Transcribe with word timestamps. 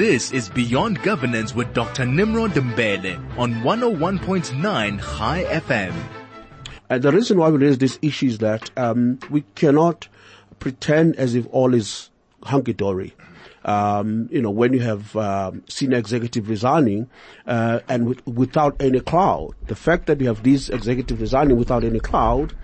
This 0.00 0.32
is 0.32 0.48
Beyond 0.48 1.02
Governance 1.02 1.54
with 1.54 1.74
Dr. 1.74 2.06
Nimrod 2.06 2.52
Mbele 2.52 3.18
on 3.36 3.52
101.9 3.56 4.98
High 4.98 5.44
FM. 5.44 5.92
And 6.88 7.04
uh, 7.04 7.10
the 7.10 7.14
reason 7.14 7.36
why 7.36 7.50
we 7.50 7.58
raise 7.58 7.76
this 7.76 7.98
issue 8.00 8.28
is 8.28 8.38
that 8.38 8.70
um, 8.78 9.18
we 9.28 9.42
cannot 9.56 10.08
pretend 10.58 11.16
as 11.16 11.34
if 11.34 11.46
all 11.50 11.74
is 11.74 12.08
hunky-dory. 12.44 13.14
Um, 13.66 14.30
you 14.32 14.40
know, 14.40 14.48
when 14.48 14.72
you 14.72 14.80
have 14.80 15.14
um, 15.16 15.62
senior 15.68 15.98
executive 15.98 16.48
resigning 16.48 17.06
uh, 17.46 17.80
and 17.86 18.08
with, 18.08 18.26
without 18.26 18.80
any 18.80 19.00
cloud, 19.00 19.50
the 19.66 19.76
fact 19.76 20.06
that 20.06 20.18
you 20.18 20.28
have 20.28 20.44
these 20.44 20.70
executive 20.70 21.20
resigning 21.20 21.58
without 21.58 21.84
any 21.84 22.00
cloud 22.00 22.54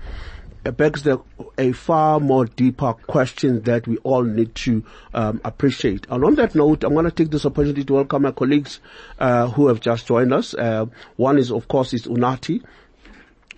begs 0.73 1.03
the, 1.03 1.21
a 1.59 1.73
far 1.73 2.21
more 2.21 2.47
deeper 2.47 2.93
question 2.93 3.63
that 3.63 3.87
we 3.87 3.99
all 3.99 4.23
need 4.23 4.55
to 4.57 4.85
um, 5.15 5.41
appreciate. 5.45 6.07
And 6.11 6.25
on 6.25 6.35
that 6.37 6.55
note, 6.55 6.85
I'm 6.85 6.95
going 6.95 7.05
to 7.05 7.11
take 7.11 7.31
this 7.31 7.47
opportunity 7.47 7.85
to 7.85 7.93
welcome 7.95 8.23
my 8.23 8.33
colleagues 8.33 8.81
uh, 9.19 9.49
who 9.49 9.69
have 9.69 9.81
just 9.81 10.07
joined 10.07 10.33
us. 10.33 10.55
Uh, 10.55 10.87
one 11.17 11.39
is, 11.39 11.51
of 11.51 11.69
course, 11.69 11.93
is 11.95 12.07
Unathi 12.07 12.63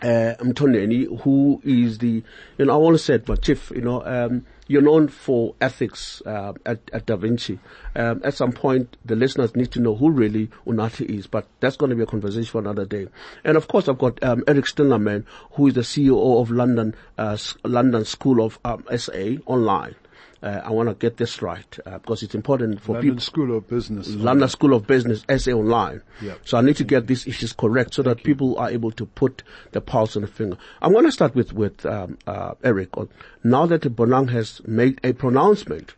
uh, 0.03 0.35
Mtoneni, 0.41 1.23
who 1.23 1.61
is 1.65 1.99
the, 1.99 2.23
you 2.59 2.65
know, 2.65 2.75
I 2.75 2.77
want 2.77 2.95
to 2.95 3.03
say 3.03 3.21
my 3.27 3.37
chief, 3.37 3.71
you 3.75 3.81
know, 3.81 4.05
um, 4.05 4.47
you're 4.69 4.83
known 4.83 5.09
for 5.09 5.55
ethics 5.61 6.23
uh, 6.27 6.53
at, 6.65 6.81
at 6.93 7.07
Da 7.07 7.17
Vinci. 7.17 7.59
Um, 7.97 8.21
at 8.23 8.35
some 8.35 8.53
point, 8.53 8.97
the 9.05 9.17
listeners 9.17 9.57
need 9.57 9.73
to 9.73 9.81
know 9.81 9.97
who 9.97 10.11
really 10.11 10.51
Unathi 10.67 11.07
is, 11.07 11.27
but 11.27 11.47
that's 11.61 11.77
going 11.77 11.91
to 11.91 11.97
be 11.97 12.03
a 12.03 12.07
conversation 12.07 12.45
for 12.45 12.61
another 12.61 12.85
day. 12.85 13.09
And 13.45 13.57
of 13.57 13.67
course, 13.67 13.89
I've 13.89 13.99
got 13.99 14.23
um, 14.23 14.45
Eric 14.47 14.67
Stillerman, 14.67 15.25
who 15.53 15.67
is 15.69 15.75
the 15.75 15.81
CEO 15.81 16.41
of 16.41 16.51
London 16.51 16.95
uh, 17.17 17.37
London 17.65 18.05
School 18.05 18.45
of 18.45 18.59
um, 18.65 18.85
SA 18.97 19.37
Online. 19.47 19.95
Uh, 20.41 20.61
I 20.65 20.71
want 20.71 20.89
to 20.89 20.95
get 20.95 21.17
this 21.17 21.43
right 21.43 21.79
uh, 21.85 21.99
because 21.99 22.23
it's 22.23 22.35
important 22.35 22.81
for 22.81 22.93
London 22.93 23.11
people. 23.11 23.21
School 23.21 23.57
of 23.57 23.69
Business. 23.69 24.09
London 24.09 24.49
School 24.49 24.73
of 24.75 24.87
Business, 24.87 25.25
SA 25.37 25.51
Online. 25.51 26.01
Yeah. 26.21 26.35
So 26.45 26.59
I 26.59 26.61
need 26.61 26.77
to 26.77 26.85
get 26.85 27.09
these 27.09 27.27
issues 27.27 27.53
correct 27.53 27.95
so 27.95 28.03
that 28.03 28.23
people 28.23 28.57
are 28.59 28.71
able 28.71 28.93
to 28.93 29.07
put 29.07 29.43
the 29.73 29.81
pulse 29.81 30.15
on 30.15 30.23
the 30.23 30.29
finger. 30.29 30.57
I'm 30.81 30.93
going 30.93 31.07
to 31.07 31.13
start 31.13 31.35
with 31.35 31.53
with 31.53 31.85
um, 31.85 32.19
uh, 32.27 32.55
Eric. 32.63 32.91
Now 33.43 33.67
that 33.67 33.83
Bonang 33.83 34.31
has 34.31 34.61
made 34.65 35.01
a 35.03 35.13
pronouncement, 35.13 35.95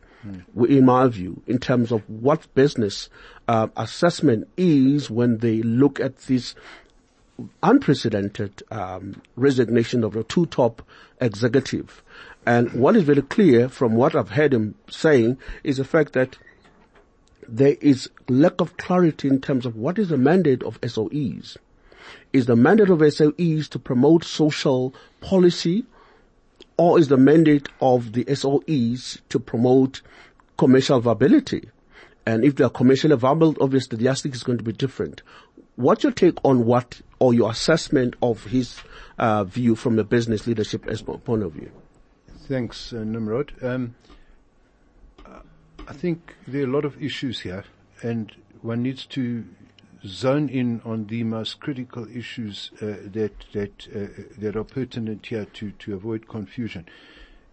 in 0.68 0.84
my 0.84 1.08
view, 1.08 1.42
in 1.46 1.58
terms 1.58 1.92
of 1.92 2.08
what 2.08 2.52
business 2.54 3.08
uh, 3.48 3.68
assessment 3.76 4.48
is 4.56 5.10
when 5.10 5.38
they 5.38 5.62
look 5.62 6.00
at 6.00 6.16
this 6.18 6.54
unprecedented 7.62 8.62
um, 8.70 9.20
resignation 9.36 10.04
of 10.04 10.12
the 10.12 10.22
two 10.24 10.46
top 10.46 10.82
executive. 11.20 12.02
And 12.46 12.72
what 12.72 12.96
is 12.96 13.02
very 13.04 13.22
clear 13.22 13.68
from 13.68 13.94
what 13.94 14.14
I've 14.14 14.30
heard 14.30 14.54
him 14.54 14.74
saying 14.88 15.38
is 15.62 15.76
the 15.76 15.84
fact 15.84 16.14
that 16.14 16.38
there 17.46 17.76
is 17.80 18.08
lack 18.28 18.60
of 18.60 18.76
clarity 18.76 19.28
in 19.28 19.40
terms 19.40 19.66
of 19.66 19.76
what 19.76 19.98
is 19.98 20.08
the 20.08 20.16
mandate 20.16 20.62
of 20.62 20.80
SOEs. 20.80 21.56
Is 22.32 22.46
the 22.46 22.56
mandate 22.56 22.88
of 22.88 23.00
SOEs 23.00 23.68
to 23.68 23.78
promote 23.78 24.24
social 24.24 24.94
policy 25.20 25.84
or 26.76 26.98
is 26.98 27.08
the 27.08 27.18
mandate 27.18 27.68
of 27.80 28.12
the 28.12 28.24
SOEs 28.24 29.18
to 29.28 29.38
promote 29.38 30.00
commercial 30.56 31.00
viability? 31.00 31.68
And 32.24 32.44
if 32.44 32.56
they 32.56 32.64
are 32.64 32.70
commercially 32.70 33.16
viable, 33.16 33.54
obviously 33.60 33.98
the 33.98 34.04
yardstick 34.04 34.34
is 34.34 34.44
going 34.44 34.58
to 34.58 34.64
be 34.64 34.72
different. 34.72 35.22
What's 35.76 36.04
your 36.04 36.12
take 36.12 36.38
on 36.44 36.64
what, 36.64 37.00
or 37.18 37.34
your 37.34 37.50
assessment 37.50 38.14
of 38.22 38.44
his 38.44 38.80
uh, 39.18 39.44
view 39.44 39.74
from 39.74 39.98
a 39.98 40.04
business 40.04 40.46
leadership 40.46 40.84
point 41.24 41.42
of 41.42 41.52
view? 41.52 41.70
Thanks, 42.50 42.92
uh, 42.92 43.04
Nimrod. 43.04 43.52
Um, 43.62 43.94
I 45.86 45.92
think 45.92 46.34
there 46.48 46.62
are 46.62 46.64
a 46.64 46.72
lot 46.72 46.84
of 46.84 47.00
issues 47.00 47.38
here, 47.38 47.62
and 48.02 48.34
one 48.60 48.82
needs 48.82 49.06
to 49.06 49.44
zone 50.04 50.48
in 50.48 50.82
on 50.84 51.06
the 51.06 51.22
most 51.22 51.60
critical 51.60 52.08
issues 52.12 52.72
uh, 52.82 53.06
that 53.12 53.44
that 53.52 53.86
uh, 53.94 54.22
that 54.36 54.56
are 54.56 54.64
pertinent 54.64 55.26
here 55.26 55.44
to 55.44 55.70
to 55.70 55.94
avoid 55.94 56.26
confusion. 56.26 56.86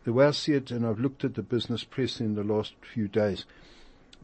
The 0.04 0.14
way 0.14 0.26
I 0.26 0.32
see 0.32 0.54
it, 0.54 0.72
and 0.72 0.84
I've 0.84 1.00
looked 1.00 1.24
at 1.24 1.36
the 1.36 1.44
business 1.44 1.84
press 1.84 2.20
in 2.20 2.34
the 2.34 2.44
last 2.44 2.74
few 2.82 3.08
days, 3.08 3.46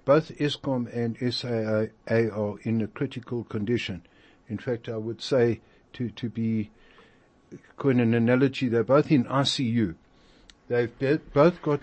both 0.06 0.36
Eskom 0.40 0.92
and 0.92 1.16
SAA 1.32 1.86
are 2.10 2.60
in 2.64 2.82
a 2.82 2.88
critical 2.88 3.44
condition. 3.44 4.02
In 4.50 4.58
fact, 4.58 4.90
I 4.90 4.98
would 4.98 5.22
say 5.22 5.62
to 5.94 6.10
to 6.10 6.30
be 6.30 6.72
coin 7.78 8.00
an 8.00 8.16
analogy, 8.16 8.70
they're 8.70 8.84
both 8.84 9.12
in 9.12 9.26
ICU. 9.26 9.94
They've 10.74 11.22
both 11.34 11.62
got 11.62 11.82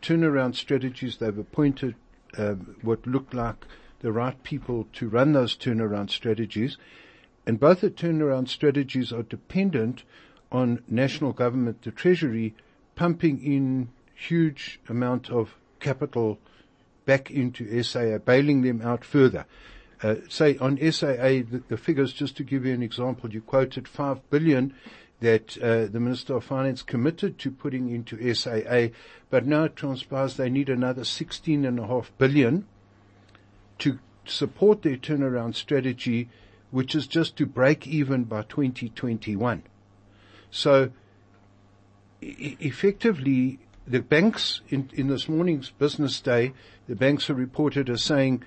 turnaround 0.00 0.54
strategies. 0.54 1.18
They've 1.18 1.36
appointed 1.36 1.94
um, 2.38 2.76
what 2.80 3.06
looked 3.06 3.34
like 3.34 3.66
the 4.00 4.12
right 4.12 4.42
people 4.42 4.86
to 4.94 5.10
run 5.10 5.34
those 5.34 5.54
turnaround 5.54 6.08
strategies. 6.08 6.78
And 7.46 7.60
both 7.60 7.82
the 7.82 7.90
turnaround 7.90 8.48
strategies 8.48 9.12
are 9.12 9.24
dependent 9.24 10.04
on 10.50 10.82
national 10.88 11.34
government, 11.34 11.82
the 11.82 11.90
treasury, 11.90 12.54
pumping 12.96 13.44
in 13.44 13.90
huge 14.14 14.80
amount 14.88 15.28
of 15.28 15.54
capital 15.78 16.38
back 17.04 17.30
into 17.30 17.82
SAA, 17.82 18.16
bailing 18.24 18.62
them 18.62 18.80
out 18.80 19.04
further. 19.04 19.44
Uh, 20.02 20.14
say 20.30 20.56
on 20.58 20.78
SAA, 20.78 21.44
the, 21.44 21.62
the 21.68 21.76
figures, 21.76 22.14
just 22.14 22.38
to 22.38 22.42
give 22.42 22.64
you 22.64 22.72
an 22.72 22.82
example, 22.82 23.30
you 23.30 23.42
quoted 23.42 23.86
five 23.86 24.18
billion 24.30 24.72
that 25.20 25.58
uh, 25.58 25.86
the 25.86 26.00
Minister 26.00 26.36
of 26.36 26.44
Finance 26.44 26.82
committed 26.82 27.38
to 27.38 27.50
putting 27.50 27.90
into 27.90 28.34
SAA, 28.34 28.88
but 29.30 29.46
now 29.46 29.64
it 29.64 29.76
transpires 29.76 30.36
they 30.36 30.48
need 30.48 30.68
another 30.68 31.04
sixteen 31.04 31.64
and 31.64 31.78
a 31.78 31.86
half 31.86 32.12
billion 32.18 32.66
to 33.78 33.98
support 34.24 34.82
their 34.82 34.96
turnaround 34.96 35.54
strategy, 35.54 36.28
which 36.70 36.94
is 36.94 37.06
just 37.06 37.36
to 37.36 37.46
break 37.46 37.86
even 37.86 38.24
by 38.24 38.42
2021. 38.42 39.62
So, 40.50 40.90
e- 42.20 42.56
effectively, 42.60 43.58
the 43.86 44.00
banks 44.00 44.60
in, 44.68 44.90
in 44.92 45.08
this 45.08 45.28
morning's 45.28 45.70
business 45.70 46.20
day, 46.20 46.52
the 46.86 46.96
banks 46.96 47.30
are 47.30 47.34
reported 47.34 47.88
as 47.88 48.02
saying 48.02 48.42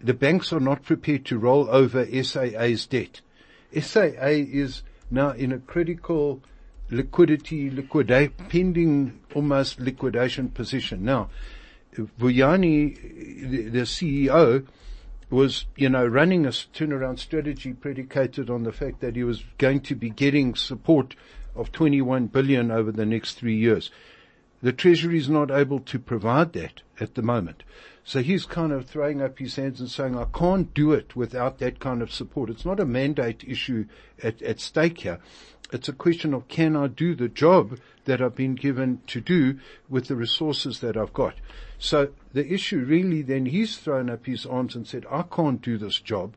the 0.00 0.14
banks 0.14 0.52
are 0.52 0.60
not 0.60 0.82
prepared 0.82 1.24
to 1.26 1.38
roll 1.38 1.68
over 1.70 2.06
SAA's 2.22 2.86
debt. 2.86 3.20
SAA 3.78 4.46
is 4.48 4.82
now 5.10 5.30
in 5.30 5.52
a 5.52 5.58
critical 5.58 6.42
liquidity, 6.90 7.70
pending 8.48 9.20
almost 9.34 9.80
liquidation 9.80 10.48
position. 10.48 11.04
Now, 11.04 11.30
Vuyani, 11.94 13.50
the, 13.50 13.68
the 13.68 13.80
CEO, 13.80 14.66
was, 15.30 15.66
you 15.76 15.88
know, 15.88 16.06
running 16.06 16.46
a 16.46 16.50
turnaround 16.50 17.18
strategy 17.18 17.72
predicated 17.74 18.48
on 18.48 18.62
the 18.62 18.72
fact 18.72 19.00
that 19.00 19.16
he 19.16 19.24
was 19.24 19.44
going 19.58 19.80
to 19.80 19.94
be 19.94 20.08
getting 20.08 20.54
support 20.54 21.14
of 21.54 21.70
21 21.72 22.28
billion 22.28 22.70
over 22.70 22.90
the 22.90 23.04
next 23.04 23.34
three 23.34 23.56
years. 23.56 23.90
The 24.62 24.72
Treasury 24.72 25.18
is 25.18 25.28
not 25.28 25.50
able 25.50 25.80
to 25.80 25.98
provide 25.98 26.52
that 26.54 26.82
at 26.98 27.14
the 27.14 27.22
moment. 27.22 27.62
So 28.08 28.22
he's 28.22 28.46
kind 28.46 28.72
of 28.72 28.86
throwing 28.86 29.20
up 29.20 29.38
his 29.38 29.56
hands 29.56 29.80
and 29.80 29.90
saying, 29.90 30.16
I 30.16 30.24
can't 30.32 30.72
do 30.72 30.92
it 30.92 31.14
without 31.14 31.58
that 31.58 31.78
kind 31.78 32.00
of 32.00 32.10
support. 32.10 32.48
It's 32.48 32.64
not 32.64 32.80
a 32.80 32.86
mandate 32.86 33.44
issue 33.46 33.84
at, 34.22 34.40
at 34.40 34.60
stake 34.60 35.00
here. 35.00 35.18
It's 35.74 35.90
a 35.90 35.92
question 35.92 36.32
of 36.32 36.48
can 36.48 36.74
I 36.74 36.86
do 36.86 37.14
the 37.14 37.28
job 37.28 37.78
that 38.06 38.22
I've 38.22 38.34
been 38.34 38.54
given 38.54 39.02
to 39.08 39.20
do 39.20 39.58
with 39.90 40.08
the 40.08 40.16
resources 40.16 40.80
that 40.80 40.96
I've 40.96 41.12
got. 41.12 41.34
So 41.78 42.14
the 42.32 42.50
issue 42.50 42.78
really 42.78 43.20
then 43.20 43.44
he's 43.44 43.76
thrown 43.76 44.08
up 44.08 44.24
his 44.24 44.46
arms 44.46 44.74
and 44.74 44.86
said, 44.86 45.04
I 45.10 45.20
can't 45.20 45.60
do 45.60 45.76
this 45.76 46.00
job. 46.00 46.34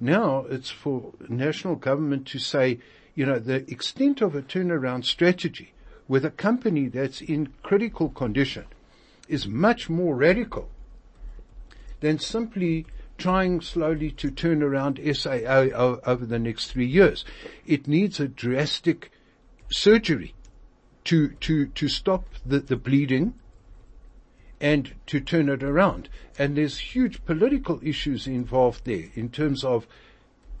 Now 0.00 0.46
it's 0.48 0.70
for 0.70 1.12
national 1.28 1.74
government 1.74 2.28
to 2.28 2.38
say, 2.38 2.78
you 3.14 3.26
know, 3.26 3.38
the 3.38 3.70
extent 3.70 4.22
of 4.22 4.34
a 4.34 4.40
turnaround 4.40 5.04
strategy 5.04 5.74
with 6.08 6.24
a 6.24 6.30
company 6.30 6.88
that's 6.88 7.20
in 7.20 7.52
critical 7.62 8.08
condition 8.08 8.64
is 9.28 9.46
much 9.46 9.90
more 9.90 10.16
radical 10.16 10.70
than 12.00 12.18
simply 12.18 12.86
trying 13.18 13.60
slowly 13.60 14.10
to 14.10 14.30
turn 14.30 14.62
around 14.62 14.98
SAA 15.12 15.68
over 16.06 16.24
the 16.24 16.38
next 16.38 16.72
three 16.72 16.86
years. 16.86 17.24
It 17.66 17.86
needs 17.86 18.18
a 18.18 18.28
drastic 18.28 19.12
surgery 19.70 20.34
to, 21.04 21.28
to, 21.28 21.66
to 21.66 21.88
stop 21.88 22.24
the, 22.44 22.60
the 22.60 22.76
bleeding 22.76 23.34
and 24.60 24.94
to 25.06 25.20
turn 25.20 25.48
it 25.48 25.62
around. 25.62 26.08
And 26.38 26.56
there's 26.56 26.78
huge 26.78 27.24
political 27.24 27.80
issues 27.82 28.26
involved 28.26 28.84
there 28.84 29.10
in 29.14 29.30
terms 29.30 29.64
of 29.64 29.86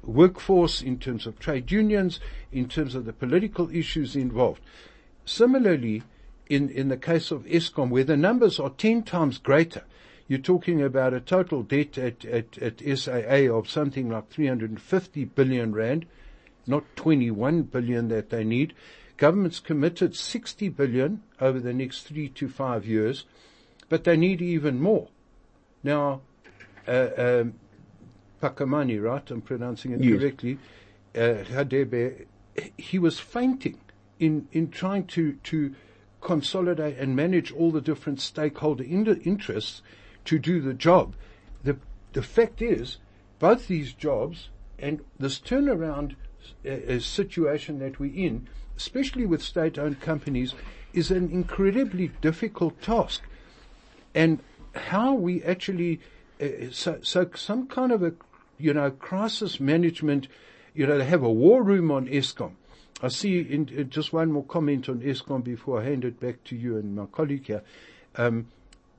workforce, 0.02 0.80
in 0.80 0.98
terms 0.98 1.26
of 1.26 1.38
trade 1.38 1.70
unions, 1.70 2.20
in 2.50 2.68
terms 2.68 2.94
of 2.94 3.04
the 3.04 3.12
political 3.12 3.70
issues 3.70 4.16
involved. 4.16 4.62
Similarly, 5.24 6.02
in, 6.48 6.70
in 6.70 6.88
the 6.88 6.96
case 6.96 7.30
of 7.30 7.44
Eskom, 7.44 7.90
where 7.90 8.04
the 8.04 8.16
numbers 8.16 8.58
are 8.58 8.70
10 8.70 9.02
times 9.02 9.38
greater, 9.38 9.84
you're 10.30 10.38
talking 10.38 10.80
about 10.80 11.12
a 11.12 11.18
total 11.18 11.64
debt 11.64 11.98
at, 11.98 12.24
at, 12.24 12.56
at 12.58 12.98
SAA 12.98 13.52
of 13.52 13.68
something 13.68 14.08
like 14.08 14.30
350 14.30 15.24
billion 15.24 15.72
rand, 15.72 16.06
not 16.68 16.84
21 16.94 17.62
billion 17.62 18.06
that 18.06 18.30
they 18.30 18.44
need. 18.44 18.72
Government's 19.16 19.58
committed 19.58 20.14
60 20.14 20.68
billion 20.68 21.24
over 21.40 21.58
the 21.58 21.72
next 21.72 22.02
three 22.02 22.28
to 22.28 22.48
five 22.48 22.86
years, 22.86 23.24
but 23.88 24.04
they 24.04 24.16
need 24.16 24.40
even 24.40 24.80
more. 24.80 25.08
Now, 25.82 26.20
uh, 26.86 27.08
um, 27.16 27.54
Phakamani, 28.40 29.02
right? 29.02 29.28
I'm 29.32 29.40
pronouncing 29.40 29.90
it 29.90 30.00
Yes. 30.04 30.20
correctly. 30.20 30.58
Uh, 31.12 31.42
Hadebe, 31.42 32.26
he 32.78 33.00
was 33.00 33.18
fainting 33.18 33.80
in, 34.20 34.46
in 34.52 34.70
trying 34.70 35.08
to, 35.08 35.32
to 35.42 35.74
consolidate 36.20 36.98
and 36.98 37.16
manage 37.16 37.50
all 37.50 37.72
the 37.72 37.80
different 37.80 38.20
stakeholder 38.20 38.84
in- 38.84 39.20
interests 39.22 39.82
to 40.24 40.38
do 40.38 40.60
the 40.60 40.74
job. 40.74 41.14
The, 41.64 41.76
the 42.12 42.22
fact 42.22 42.62
is, 42.62 42.98
both 43.38 43.68
these 43.68 43.92
jobs 43.92 44.48
and 44.78 45.00
this 45.18 45.38
turnaround 45.38 46.16
uh, 46.64 46.70
uh, 46.70 47.00
situation 47.00 47.78
that 47.80 47.98
we're 47.98 48.14
in, 48.14 48.48
especially 48.76 49.26
with 49.26 49.42
state-owned 49.42 50.00
companies, 50.00 50.54
is 50.92 51.10
an 51.10 51.30
incredibly 51.30 52.08
difficult 52.20 52.80
task. 52.82 53.22
And 54.14 54.40
how 54.74 55.14
we 55.14 55.42
actually 55.42 56.00
uh, 56.40 56.70
so 56.70 56.98
so 57.02 57.28
some 57.34 57.66
kind 57.66 57.92
of 57.92 58.02
a 58.02 58.12
you 58.56 58.72
know 58.72 58.90
crisis 58.90 59.58
management 59.58 60.28
you 60.74 60.86
know 60.86 60.96
they 60.96 61.04
have 61.04 61.22
a 61.22 61.30
war 61.30 61.62
room 61.62 61.90
on 61.90 62.06
Eskom 62.06 62.52
I 63.02 63.08
see 63.08 63.40
in, 63.40 63.68
in 63.68 63.90
just 63.90 64.12
one 64.12 64.30
more 64.32 64.44
comment 64.44 64.88
on 64.88 65.00
Eskom 65.00 65.42
before 65.42 65.80
I 65.80 65.84
hand 65.84 66.04
it 66.04 66.20
back 66.20 66.44
to 66.44 66.56
you 66.56 66.76
and 66.76 66.94
my 66.94 67.06
colleague 67.06 67.46
here. 67.46 67.62
Um, 68.16 68.48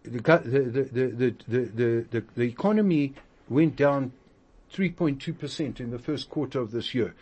the, 0.04 0.20
gu- 0.20 0.40
the, 0.40 0.60
the, 0.60 0.84
the, 0.84 1.08
the, 1.08 1.36
the, 1.48 2.06
the, 2.12 2.24
the 2.36 2.44
economy 2.44 3.14
went 3.50 3.76
down 3.76 4.12
3.2% 4.74 5.80
in 5.80 5.92
the 5.92 6.00
first 6.00 6.30
quarter 6.30 6.60
of 6.60 6.72
this 6.72 6.94
year. 6.94 7.14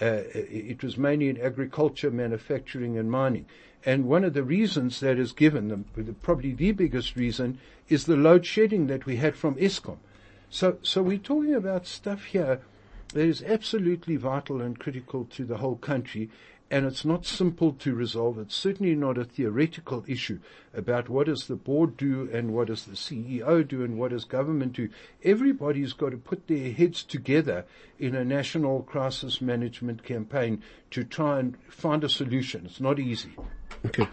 Uh, 0.00 0.22
it 0.34 0.82
was 0.82 0.96
mainly 0.96 1.28
in 1.28 1.40
agriculture, 1.40 2.10
manufacturing 2.10 2.98
and 2.98 3.10
mining. 3.10 3.46
And 3.86 4.06
one 4.06 4.24
of 4.24 4.32
the 4.32 4.42
reasons 4.42 5.00
that 5.00 5.18
is 5.18 5.32
given, 5.32 5.68
the, 5.68 6.02
the, 6.02 6.12
probably 6.12 6.52
the 6.52 6.72
biggest 6.72 7.16
reason, 7.16 7.58
is 7.88 8.06
the 8.06 8.16
load 8.16 8.46
shedding 8.46 8.86
that 8.86 9.06
we 9.06 9.16
had 9.16 9.36
from 9.36 9.56
Eskom. 9.56 9.98
So, 10.48 10.78
so 10.82 11.02
we're 11.02 11.18
talking 11.18 11.54
about 11.54 11.86
stuff 11.86 12.24
here 12.24 12.60
that 13.08 13.24
is 13.24 13.42
absolutely 13.42 14.16
vital 14.16 14.60
and 14.60 14.78
critical 14.78 15.26
to 15.26 15.44
the 15.44 15.58
whole 15.58 15.76
country. 15.76 16.30
And 16.70 16.86
it's 16.86 17.04
not 17.04 17.26
simple 17.26 17.72
to 17.74 17.94
resolve. 17.94 18.38
It's 18.38 18.54
certainly 18.54 18.94
not 18.96 19.18
a 19.18 19.24
theoretical 19.24 20.02
issue 20.08 20.40
about 20.72 21.08
what 21.08 21.26
does 21.26 21.46
the 21.46 21.56
board 21.56 21.96
do 21.96 22.28
and 22.32 22.52
what 22.52 22.68
does 22.68 22.84
the 22.84 22.96
CEO 22.96 23.66
do 23.66 23.84
and 23.84 23.98
what 23.98 24.10
does 24.10 24.24
government 24.24 24.72
do. 24.72 24.88
Everybody's 25.22 25.92
got 25.92 26.10
to 26.10 26.16
put 26.16 26.48
their 26.48 26.72
heads 26.72 27.02
together 27.02 27.64
in 27.98 28.14
a 28.14 28.24
national 28.24 28.82
crisis 28.82 29.40
management 29.40 30.02
campaign 30.02 30.62
to 30.90 31.04
try 31.04 31.38
and 31.38 31.56
find 31.68 32.02
a 32.02 32.08
solution. 32.08 32.64
It's 32.64 32.80
not 32.80 32.98
easy. 32.98 33.36
Okay. 33.86 34.08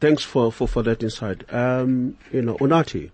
Thanks 0.00 0.22
for, 0.22 0.50
for, 0.50 0.66
for 0.66 0.82
that 0.84 1.02
insight. 1.02 1.52
Um, 1.52 2.16
you 2.32 2.40
know, 2.40 2.56
Unathi. 2.58 3.10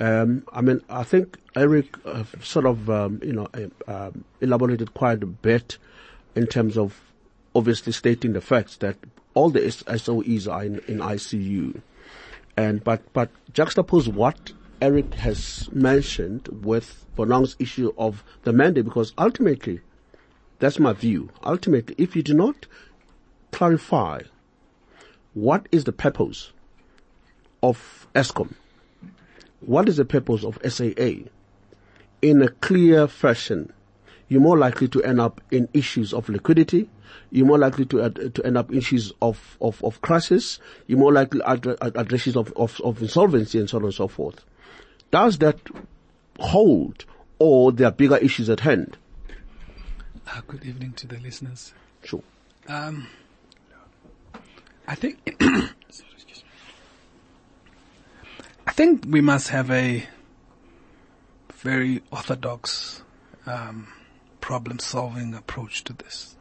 um, 0.00 0.44
I 0.52 0.62
mean, 0.62 0.80
I 0.88 1.02
think 1.02 1.36
Eric 1.54 1.96
sort 2.42 2.64
of, 2.64 2.88
um, 2.88 3.20
you 3.22 3.32
know, 3.34 3.48
um, 3.86 4.24
elaborated 4.40 4.94
quite 4.94 5.22
a 5.22 5.26
bit 5.26 5.76
in 6.34 6.46
terms 6.46 6.78
of 6.78 7.02
obviously 7.54 7.92
stating 7.92 8.32
the 8.32 8.40
facts 8.40 8.76
that 8.78 8.96
all 9.34 9.50
the 9.50 9.60
SOEs 9.60 10.50
are 10.50 10.64
in, 10.64 10.80
in 10.88 10.98
ICU. 10.98 11.80
And, 12.56 12.82
but, 12.82 13.12
but 13.12 13.30
juxtapose 13.52 14.08
what 14.08 14.52
Eric 14.80 15.14
has 15.14 15.68
mentioned 15.72 16.48
with 16.62 17.06
Bonang's 17.16 17.56
issue 17.58 17.92
of 17.98 18.24
the 18.42 18.52
mandate 18.52 18.84
because 18.84 19.12
ultimately, 19.18 19.80
that's 20.58 20.78
my 20.78 20.92
view. 20.92 21.30
Ultimately, 21.44 21.94
if 21.98 22.16
you 22.16 22.22
do 22.22 22.34
not 22.34 22.66
clarify 23.52 24.22
what 25.34 25.68
is 25.70 25.84
the 25.84 25.92
purpose 25.92 26.52
of 27.62 28.06
Eskom? 28.14 28.54
What 29.60 29.88
is 29.88 29.96
the 29.96 30.04
purpose 30.04 30.44
of 30.44 30.58
SAA? 30.66 31.28
In 32.22 32.42
a 32.42 32.48
clear 32.48 33.06
fashion, 33.06 33.72
you're 34.28 34.40
more 34.40 34.58
likely 34.58 34.88
to 34.88 35.02
end 35.02 35.20
up 35.20 35.40
in 35.50 35.68
issues 35.72 36.12
of 36.12 36.28
liquidity. 36.28 36.88
You're 37.30 37.46
more 37.46 37.58
likely 37.58 37.86
to 37.86 38.02
ad- 38.02 38.34
to 38.34 38.46
end 38.46 38.56
up 38.56 38.72
issues 38.72 39.12
of, 39.22 39.56
of, 39.60 39.82
of 39.82 40.00
crisis. 40.00 40.58
You're 40.86 40.98
more 40.98 41.12
likely 41.12 41.42
at, 41.42 41.66
at, 41.66 41.96
at 41.96 42.12
issues 42.12 42.36
of, 42.36 42.52
of, 42.56 42.80
of 42.82 43.00
insolvency 43.02 43.58
and 43.58 43.68
so 43.68 43.78
on 43.78 43.84
and 43.84 43.94
so 43.94 44.08
forth. 44.08 44.44
Does 45.10 45.38
that 45.38 45.58
hold 46.38 47.04
or 47.38 47.72
there 47.72 47.88
are 47.88 47.92
bigger 47.92 48.16
issues 48.16 48.50
at 48.50 48.60
hand? 48.60 48.96
Uh, 50.26 50.40
good 50.46 50.64
evening 50.64 50.92
to 50.92 51.06
the 51.06 51.18
listeners. 51.18 51.72
Sure. 52.04 52.22
Um, 52.68 53.08
I 54.86 54.94
think, 54.94 55.18
sorry, 55.40 56.08
excuse 56.12 56.44
me. 56.44 56.50
I 58.66 58.72
think 58.72 59.04
we 59.08 59.22
must 59.22 59.48
have 59.48 59.70
a 59.70 60.06
very 61.54 62.02
orthodox 62.12 63.02
um, 63.46 63.88
problem-solving 64.48 65.34
approach 65.34 65.84
to 65.84 65.92
this. 65.92 66.34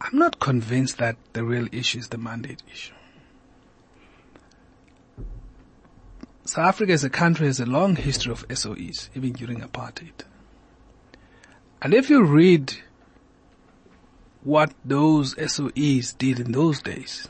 I'm 0.00 0.16
not 0.16 0.38
convinced 0.38 0.98
that 0.98 1.16
the 1.32 1.42
real 1.42 1.66
issue 1.72 1.98
is 1.98 2.10
the 2.10 2.16
mandate 2.16 2.62
issue. 2.72 2.92
South 6.44 6.68
Africa 6.68 6.92
as 6.92 7.02
a 7.02 7.10
country 7.10 7.48
has 7.48 7.58
a 7.58 7.66
long 7.66 7.96
history 7.96 8.30
of 8.30 8.46
SOEs, 8.46 9.08
even 9.16 9.32
during 9.32 9.62
apartheid. 9.62 10.22
And 11.82 11.92
if 11.92 12.08
you 12.08 12.22
read 12.22 12.72
what 14.44 14.72
those 14.84 15.34
SOEs 15.34 16.16
did 16.16 16.38
in 16.38 16.52
those 16.52 16.80
days, 16.80 17.26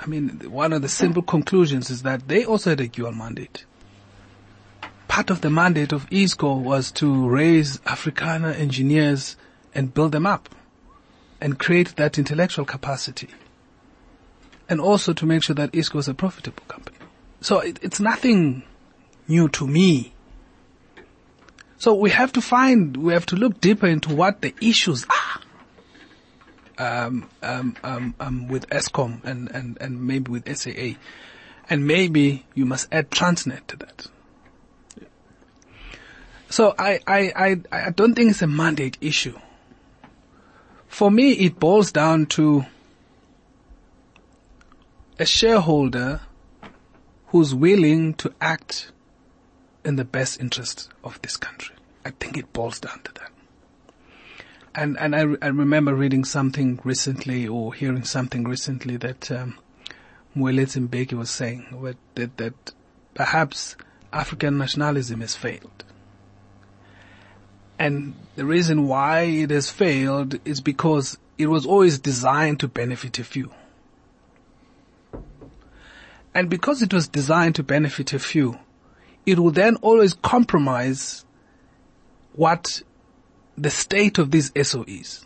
I 0.00 0.06
mean, 0.06 0.40
one 0.50 0.72
of 0.72 0.80
the 0.80 0.88
simple 0.88 1.22
conclusions 1.22 1.90
is 1.90 2.04
that 2.04 2.26
they 2.26 2.46
also 2.46 2.70
had 2.70 2.80
a 2.80 2.88
dual 2.88 3.12
mandate. 3.12 3.66
Part 5.12 5.28
of 5.28 5.42
the 5.42 5.50
mandate 5.50 5.92
of 5.92 6.08
Iscor 6.08 6.62
was 6.62 6.90
to 6.92 7.28
raise 7.28 7.76
Afrikaner 7.80 8.58
engineers 8.58 9.36
and 9.74 9.92
build 9.92 10.12
them 10.12 10.24
up 10.24 10.48
and 11.38 11.58
create 11.58 11.96
that 11.96 12.16
intellectual 12.16 12.64
capacity. 12.64 13.28
And 14.70 14.80
also 14.80 15.12
to 15.12 15.26
make 15.26 15.42
sure 15.42 15.54
that 15.54 15.72
Iscor 15.72 15.98
is 15.98 16.08
a 16.08 16.14
profitable 16.14 16.62
company. 16.66 16.96
So 17.42 17.58
it, 17.58 17.78
it's 17.82 18.00
nothing 18.00 18.62
new 19.28 19.50
to 19.50 19.66
me. 19.66 20.14
So 21.76 21.92
we 21.92 22.08
have 22.08 22.32
to 22.32 22.40
find, 22.40 22.96
we 22.96 23.12
have 23.12 23.26
to 23.26 23.36
look 23.36 23.60
deeper 23.60 23.86
into 23.86 24.14
what 24.14 24.40
the 24.40 24.54
issues 24.62 25.04
are. 26.78 27.04
Um, 27.06 27.28
um, 27.42 27.76
um, 27.84 28.14
um, 28.18 28.48
with 28.48 28.66
Eskom 28.70 29.22
and, 29.24 29.50
and, 29.50 29.76
and 29.78 30.06
maybe 30.06 30.32
with 30.32 30.56
SAA. 30.56 30.96
And 31.68 31.86
maybe 31.86 32.46
you 32.54 32.64
must 32.64 32.88
add 32.90 33.10
Transnet 33.10 33.66
to 33.66 33.76
that. 33.76 34.06
So 36.52 36.74
I, 36.78 37.00
I, 37.06 37.32
I, 37.34 37.86
I 37.86 37.90
don't 37.92 38.12
think 38.12 38.30
it's 38.30 38.42
a 38.42 38.46
mandate 38.46 38.98
issue. 39.00 39.38
For 40.86 41.10
me, 41.10 41.32
it 41.32 41.58
boils 41.58 41.90
down 41.90 42.26
to 42.26 42.66
a 45.18 45.24
shareholder 45.24 46.20
who's 47.28 47.54
willing 47.54 48.12
to 48.16 48.34
act 48.38 48.92
in 49.82 49.96
the 49.96 50.04
best 50.04 50.42
interest 50.42 50.90
of 51.02 51.22
this 51.22 51.38
country. 51.38 51.74
I 52.04 52.10
think 52.10 52.36
it 52.36 52.52
boils 52.52 52.78
down 52.80 53.00
to 53.04 53.14
that. 53.14 53.30
And 54.74 54.98
and 54.98 55.16
I, 55.16 55.20
I 55.40 55.48
remember 55.48 55.94
reading 55.94 56.26
something 56.26 56.80
recently 56.84 57.48
or 57.48 57.72
hearing 57.72 58.04
something 58.04 58.44
recently 58.44 58.98
that 58.98 59.30
um, 59.30 59.58
Moeletsi 60.36 60.86
Mbeki 60.86 61.14
was 61.14 61.30
saying 61.30 61.96
that 62.14 62.36
that 62.36 62.72
perhaps 63.14 63.74
African 64.12 64.58
nationalism 64.58 65.22
has 65.22 65.34
failed. 65.34 65.84
And 67.82 68.14
the 68.36 68.44
reason 68.44 68.86
why 68.86 69.22
it 69.22 69.50
has 69.50 69.68
failed 69.68 70.38
is 70.44 70.60
because 70.60 71.18
it 71.36 71.48
was 71.48 71.66
always 71.66 71.98
designed 71.98 72.60
to 72.60 72.68
benefit 72.68 73.18
a 73.18 73.24
few. 73.24 73.50
And 76.32 76.48
because 76.48 76.80
it 76.80 76.94
was 76.94 77.08
designed 77.08 77.56
to 77.56 77.64
benefit 77.64 78.12
a 78.12 78.20
few, 78.20 78.56
it 79.26 79.40
will 79.40 79.50
then 79.50 79.74
always 79.82 80.14
compromise 80.14 81.24
what 82.34 82.82
the 83.58 83.68
state 83.68 84.16
of 84.16 84.30
these 84.30 84.52
SOEs. 84.52 85.24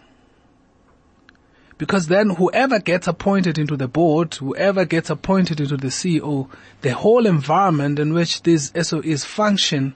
Because 1.77 2.07
then 2.07 2.31
whoever 2.31 2.79
gets 2.79 3.07
appointed 3.07 3.59
into 3.59 3.77
the 3.77 3.87
board, 3.87 4.33
whoever 4.37 4.87
gets 4.87 5.11
appointed 5.11 5.61
into 5.61 5.77
the 5.77 5.89
CEO, 5.89 6.49
the 6.81 6.95
whole 6.95 7.27
environment 7.27 7.99
in 7.99 8.15
which 8.15 8.45
these 8.45 8.73
SOEs 8.73 9.27
function 9.27 9.95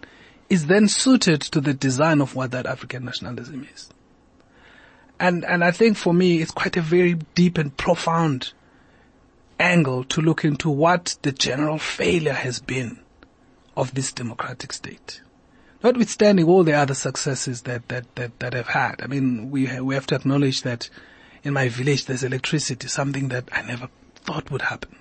is 0.50 0.66
then 0.66 0.88
suited 0.88 1.40
to 1.40 1.60
the 1.60 1.72
design 1.72 2.20
of 2.20 2.34
what 2.34 2.50
that 2.50 2.66
African 2.66 3.04
nationalism 3.04 3.66
is. 3.72 3.88
And, 5.20 5.44
and 5.44 5.62
I 5.62 5.70
think 5.70 5.96
for 5.96 6.12
me, 6.12 6.42
it's 6.42 6.50
quite 6.50 6.76
a 6.76 6.82
very 6.82 7.14
deep 7.14 7.56
and 7.56 7.74
profound 7.76 8.52
angle 9.60 10.02
to 10.04 10.20
look 10.20 10.44
into 10.44 10.68
what 10.68 11.16
the 11.22 11.30
general 11.30 11.78
failure 11.78 12.32
has 12.32 12.58
been 12.58 12.98
of 13.76 13.94
this 13.94 14.12
democratic 14.12 14.72
state. 14.72 15.20
Notwithstanding 15.84 16.46
all 16.46 16.64
the 16.64 16.72
other 16.72 16.94
successes 16.94 17.62
that, 17.62 17.88
that, 17.88 18.14
that, 18.16 18.38
that 18.40 18.52
have 18.54 18.68
had. 18.68 18.96
I 19.02 19.06
mean, 19.06 19.50
we, 19.50 19.66
ha- 19.66 19.80
we 19.80 19.94
have 19.94 20.06
to 20.08 20.14
acknowledge 20.16 20.62
that 20.62 20.90
in 21.44 21.54
my 21.54 21.68
village 21.68 22.06
there's 22.06 22.24
electricity, 22.24 22.88
something 22.88 23.28
that 23.28 23.48
I 23.52 23.62
never 23.62 23.88
thought 24.16 24.50
would 24.50 24.62
happen. 24.62 24.96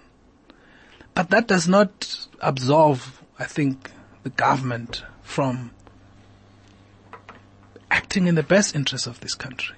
But 1.15 1.31
that 1.31 1.47
does 1.47 1.67
not 1.67 2.27
absolve, 2.39 3.23
I 3.37 3.45
think, 3.45 3.91
the 4.23 4.29
government 4.29 5.03
from 5.21 5.71
acting 7.91 8.27
in 8.27 8.35
the 8.35 8.43
best 8.43 8.75
interest 8.75 9.07
of 9.07 9.19
this 9.21 9.33
country. 9.35 9.75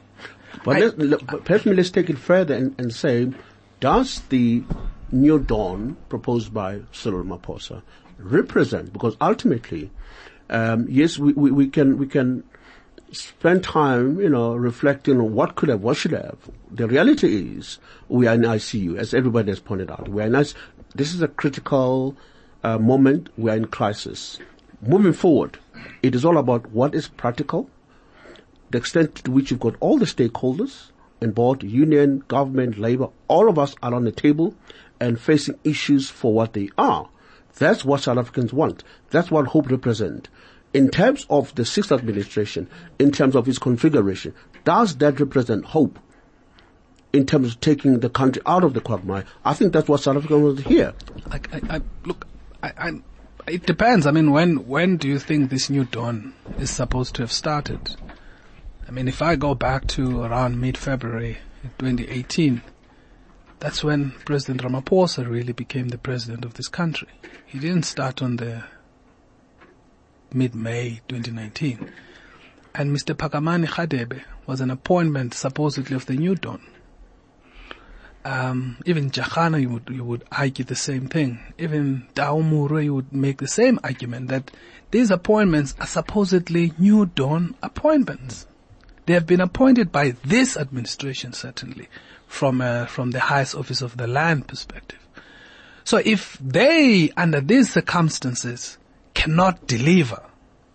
But 0.63 0.77
I- 0.77 0.79
let, 0.79 0.99
let, 0.99 1.25
but 1.25 1.45
perhaps 1.45 1.65
let's 1.65 1.91
take 1.91 2.09
it 2.09 2.17
further 2.17 2.53
and, 2.53 2.79
and 2.79 2.93
say, 2.93 3.31
does 3.79 4.21
the 4.29 4.63
new 5.11 5.39
dawn 5.39 5.97
proposed 6.09 6.53
by 6.53 6.81
Cyril 6.91 7.23
Ramaphosa 7.23 7.81
represent? 8.19 8.93
Because 8.93 9.15
ultimately, 9.21 9.89
um, 10.49 10.85
yes, 10.89 11.17
we, 11.17 11.33
we, 11.33 11.51
we 11.51 11.67
can 11.67 11.97
we 11.97 12.07
can 12.07 12.43
spend 13.11 13.63
time, 13.63 14.19
you 14.21 14.29
know, 14.29 14.53
reflecting 14.55 15.19
on 15.19 15.33
what 15.33 15.55
could 15.55 15.69
have, 15.69 15.81
what 15.81 15.97
should 15.97 16.11
have. 16.11 16.37
The 16.69 16.87
reality 16.87 17.57
is, 17.57 17.79
we 18.07 18.27
are 18.27 18.35
in 18.35 18.41
ICU, 18.41 18.97
as 18.97 19.13
everybody 19.13 19.51
has 19.51 19.59
pointed 19.59 19.91
out. 19.91 20.07
We 20.07 20.21
are 20.21 20.27
in 20.27 20.33
ICU. 20.33 20.55
This 20.95 21.13
is 21.13 21.21
a 21.21 21.27
critical 21.27 22.15
uh, 22.63 22.77
moment. 22.77 23.29
We 23.37 23.51
are 23.51 23.55
in 23.55 23.65
crisis. 23.65 24.39
Moving 24.81 25.13
forward, 25.13 25.59
it 26.01 26.15
is 26.15 26.25
all 26.25 26.37
about 26.37 26.71
what 26.71 26.95
is 26.95 27.07
practical, 27.07 27.69
the 28.71 28.77
extent 28.77 29.15
to 29.15 29.31
which 29.31 29.51
you've 29.51 29.59
got 29.59 29.75
all 29.79 29.97
the 29.97 30.05
stakeholders 30.05 30.91
board, 31.29 31.61
union, 31.61 32.23
government, 32.27 32.79
labor, 32.79 33.09
all 33.27 33.47
of 33.47 33.59
us 33.59 33.75
are 33.83 33.93
on 33.93 34.05
the 34.05 34.11
table 34.11 34.55
and 34.99 35.19
facing 35.19 35.59
issues 35.63 36.09
for 36.09 36.33
what 36.33 36.53
they 36.53 36.69
are. 36.77 37.07
That's 37.59 37.85
what 37.85 38.01
South 38.01 38.17
Africans 38.17 38.51
want. 38.51 38.83
That's 39.11 39.29
what 39.29 39.47
hope 39.47 39.69
represents. 39.69 40.29
In 40.73 40.89
terms 40.89 41.27
of 41.29 41.53
the 41.55 41.65
sixth 41.65 41.91
administration, 41.91 42.67
in 42.97 43.11
terms 43.11 43.35
of 43.35 43.47
its 43.47 43.59
configuration, 43.59 44.33
does 44.63 44.95
that 44.97 45.19
represent 45.19 45.65
hope? 45.65 45.99
In 47.13 47.25
terms 47.25 47.49
of 47.49 47.59
taking 47.59 47.99
the 47.99 48.09
country 48.09 48.41
out 48.45 48.63
of 48.63 48.73
the 48.73 48.79
quagmire, 48.79 49.25
I 49.43 49.53
think 49.53 49.73
that's 49.73 49.89
what 49.89 49.99
South 49.99 50.15
Africans 50.15 50.43
want 50.43 50.57
to 50.59 50.63
hear. 50.63 50.93
Like, 51.29 51.53
I, 51.53 51.75
I 51.75 51.81
look, 52.05 52.25
I, 52.63 52.71
I, 52.77 52.91
it 53.47 53.65
depends. 53.65 54.05
I 54.05 54.11
mean, 54.11 54.31
when, 54.31 54.67
when 54.67 54.97
do 54.97 55.07
you 55.07 55.19
think 55.19 55.49
this 55.49 55.69
new 55.69 55.85
dawn 55.85 56.33
is 56.57 56.69
supposed 56.69 57.15
to 57.15 57.23
have 57.23 57.31
started? 57.31 57.95
I 58.87 58.91
mean, 58.91 59.07
if 59.07 59.21
I 59.21 59.35
go 59.35 59.55
back 59.55 59.87
to 59.87 60.21
around 60.23 60.59
mid-February 60.59 61.37
2018, 61.79 62.61
that's 63.59 63.83
when 63.83 64.11
President 64.25 64.61
Ramaphosa 64.61 65.29
really 65.29 65.53
became 65.53 65.89
the 65.89 65.97
president 65.97 66.45
of 66.45 66.55
this 66.55 66.67
country. 66.67 67.09
He 67.45 67.59
didn't 67.59 67.83
start 67.83 68.21
on 68.21 68.37
the 68.37 68.63
mid-May 70.33 71.01
2019. 71.07 71.91
And 72.73 72.95
Mr. 72.95 73.13
Phakamani 73.15 73.67
Hadebe 73.67 74.23
was 74.47 74.61
an 74.61 74.71
appointment 74.71 75.33
supposedly 75.33 75.95
of 75.95 76.05
the 76.05 76.15
new 76.15 76.35
dawn. 76.35 76.61
Um, 78.23 78.77
even 78.85 79.09
Jarana, 79.09 79.59
you 79.59 79.69
would, 79.69 79.89
you 79.89 80.03
would 80.03 80.23
argue 80.31 80.63
the 80.63 80.75
same 80.75 81.07
thing. 81.07 81.39
Even 81.57 82.07
Daumuro, 82.13 82.83
you 82.83 82.93
would 82.93 83.11
make 83.11 83.37
the 83.37 83.47
same 83.47 83.79
argument 83.83 84.27
that 84.27 84.51
these 84.91 85.09
appointments 85.09 85.75
are 85.79 85.87
supposedly 85.87 86.73
new 86.77 87.07
dawn 87.07 87.55
appointments. 87.63 88.45
They 89.05 89.13
have 89.13 89.25
been 89.25 89.41
appointed 89.41 89.91
by 89.91 90.11
this 90.23 90.55
administration, 90.55 91.33
certainly, 91.33 91.89
from, 92.27 92.61
uh, 92.61 92.85
from 92.85 93.11
the 93.11 93.19
highest 93.19 93.55
office 93.55 93.81
of 93.81 93.97
the 93.97 94.07
land 94.07 94.47
perspective. 94.47 94.99
So 95.83 95.97
if 95.97 96.37
they, 96.39 97.11
under 97.17 97.41
these 97.41 97.73
circumstances, 97.73 98.77
cannot 99.13 99.65
deliver, 99.65 100.21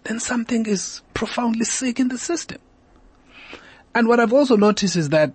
then 0.05 0.19
something 0.19 0.67
is 0.67 1.03
profoundly 1.15 1.65
sick 1.65 2.01
in 2.01 2.09
the 2.09 2.19
system. 2.19 2.59
And 3.95 4.09
what 4.09 4.21
I've 4.21 4.33
also 4.33 4.57
noticed 4.57 4.97
is 4.97 5.11
that 5.11 5.33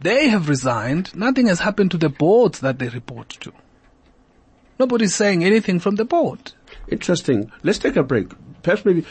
they 0.00 0.28
have 0.28 0.48
resigned. 0.48 1.14
Nothing 1.14 1.46
has 1.46 1.60
happened 1.60 1.90
to 1.92 1.98
the 1.98 2.08
boards 2.08 2.60
that 2.60 2.78
they 2.78 2.88
report 2.88 3.30
to. 3.40 3.52
Nobody's 4.78 5.14
saying 5.14 5.44
anything 5.44 5.78
from 5.78 5.96
the 5.96 6.04
board. 6.04 6.52
Interesting. 6.88 7.52
Let's 7.62 7.78
take 7.78 7.96
a 7.96 8.02
break. 8.02 8.32
Perhaps 8.62 8.84
maybe 8.84 9.04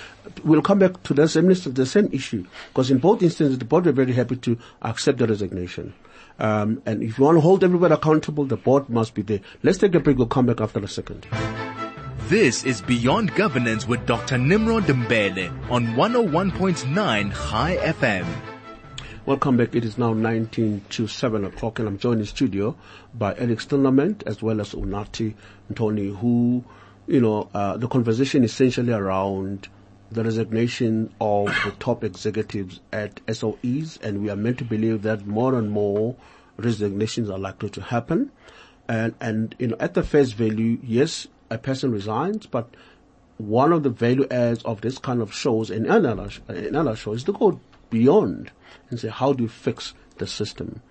we'll 0.44 0.62
come 0.62 0.80
back 0.80 1.04
to 1.04 1.14
the 1.14 1.28
same, 1.28 1.48
the 1.48 1.86
same 1.86 2.10
issue 2.12 2.46
because 2.70 2.90
in 2.90 3.00
both 3.00 3.22
instances 3.22 3.58
the 3.60 3.66
board 3.66 3.86
were 3.86 3.92
very 3.92 4.14
happy 4.14 4.38
to 4.38 4.58
accept 4.82 5.18
the 5.18 5.28
resignation. 5.28 5.94
Um, 6.40 6.82
and 6.86 7.04
if 7.04 7.18
you 7.18 7.26
want 7.26 7.38
to 7.38 7.42
hold 7.42 7.64
everybody 7.64 7.94
accountable, 7.94 8.46
the 8.46 8.58
board 8.58 8.90
must 8.90 9.14
be 9.14 9.22
there. 9.22 9.42
Let's 9.62 9.78
take 9.78 9.94
a 9.96 10.00
break. 10.00 10.18
We'll 10.18 10.28
come 10.28 10.46
back 10.46 10.62
after 10.62 10.80
a 10.80 10.88
second. 10.88 11.28
This 12.30 12.64
is 12.64 12.82
Beyond 12.82 13.36
Governance 13.36 13.88
with 13.88 14.06
Dr. 14.06 14.38
Nimrod 14.38 14.86
Mbele 14.86 15.52
on 15.70 15.88
101.9 15.88 17.32
High 17.32 17.78
FM. 17.78 18.51
Welcome 19.24 19.56
back. 19.56 19.76
It 19.76 19.86
is 19.86 20.00
now 20.00 20.14
19 20.14 20.86
to 20.90 21.06
7 21.06 21.46
o'clock 21.46 21.78
and 21.78 21.88
I'm 21.88 22.00
joined 22.00 22.22
in 22.22 22.26
studio 22.26 22.76
by 23.14 23.36
Eric 23.38 23.60
Stillerman 23.60 24.24
as 24.26 24.42
well 24.42 24.60
as 24.60 24.74
Unathi 24.74 25.36
Tony 25.76 26.08
who, 26.08 26.64
you 27.06 27.22
know, 27.22 27.48
uh, 27.54 27.78
the 27.78 27.88
conversation 27.88 28.44
essentially 28.44 28.92
around 28.92 29.68
the 30.10 30.24
resignation 30.24 31.14
of 31.22 31.46
the 31.64 31.70
top 31.78 32.04
executives 32.04 32.80
at 32.92 33.24
SOEs 33.28 34.02
and 34.02 34.24
we 34.24 34.32
are 34.32 34.36
meant 34.36 34.58
to 34.58 34.66
believe 34.66 35.04
that 35.04 35.28
more 35.28 35.54
and 35.54 35.70
more 35.70 36.16
resignations 36.58 37.30
are 37.30 37.38
likely 37.38 37.70
to 37.70 37.82
happen. 37.82 38.32
And, 38.88 39.14
and, 39.22 39.54
you 39.60 39.68
know, 39.68 39.78
at 39.80 39.94
the 39.94 40.02
face 40.02 40.32
value, 40.32 40.80
yes, 40.82 41.28
a 41.52 41.60
person 41.60 41.92
resigns, 41.92 42.48
but 42.48 42.74
one 43.38 43.72
of 43.72 43.84
the 43.84 43.92
value 43.92 44.26
adds 44.32 44.64
of 44.64 44.82
this 44.82 44.98
kind 44.98 45.22
of 45.22 45.32
shows 45.32 45.70
and 45.70 45.86
another, 45.86 46.30
another 46.48 46.96
show 46.96 47.14
is 47.14 47.24
to 47.26 47.34
go 47.34 47.60
beyond 47.92 48.52
and 48.90 49.00
say, 49.00 49.10
how 49.10 49.34
do 49.34 49.44
you 49.44 49.50
fix 49.50 49.94
the 50.18 50.26
system? 50.26 50.82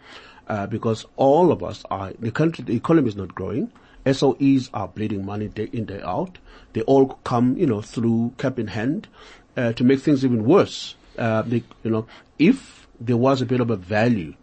Uh, 0.46 0.66
because 0.66 1.04
all 1.16 1.50
of 1.50 1.64
us 1.64 1.84
are, 1.90 2.12
the 2.18 2.30
country, 2.30 2.64
the 2.64 2.76
economy 2.76 3.08
is 3.08 3.16
not 3.16 3.34
growing. 3.34 3.72
SOEs 4.06 4.70
are 4.72 4.88
bleeding 4.88 5.26
money 5.26 5.48
day 5.48 5.68
in, 5.72 5.84
day 5.86 6.00
out. 6.02 6.38
They 6.72 6.82
all 6.82 7.18
come, 7.24 7.56
you 7.56 7.66
know, 7.66 7.82
through 7.82 8.34
cap 8.38 8.58
in 8.58 8.68
hand, 8.68 9.08
uh, 9.56 9.72
to 9.72 9.84
make 9.84 10.00
things 10.00 10.24
even 10.24 10.44
worse. 10.44 10.94
Uh, 11.18 11.42
they, 11.42 11.64
you 11.82 11.90
know, 11.90 12.06
if 12.38 12.86
there 13.00 13.16
was 13.16 13.42
a 13.42 13.46
bit 13.46 13.60
of 13.60 13.70
a 13.70 13.76
value, 13.76 14.34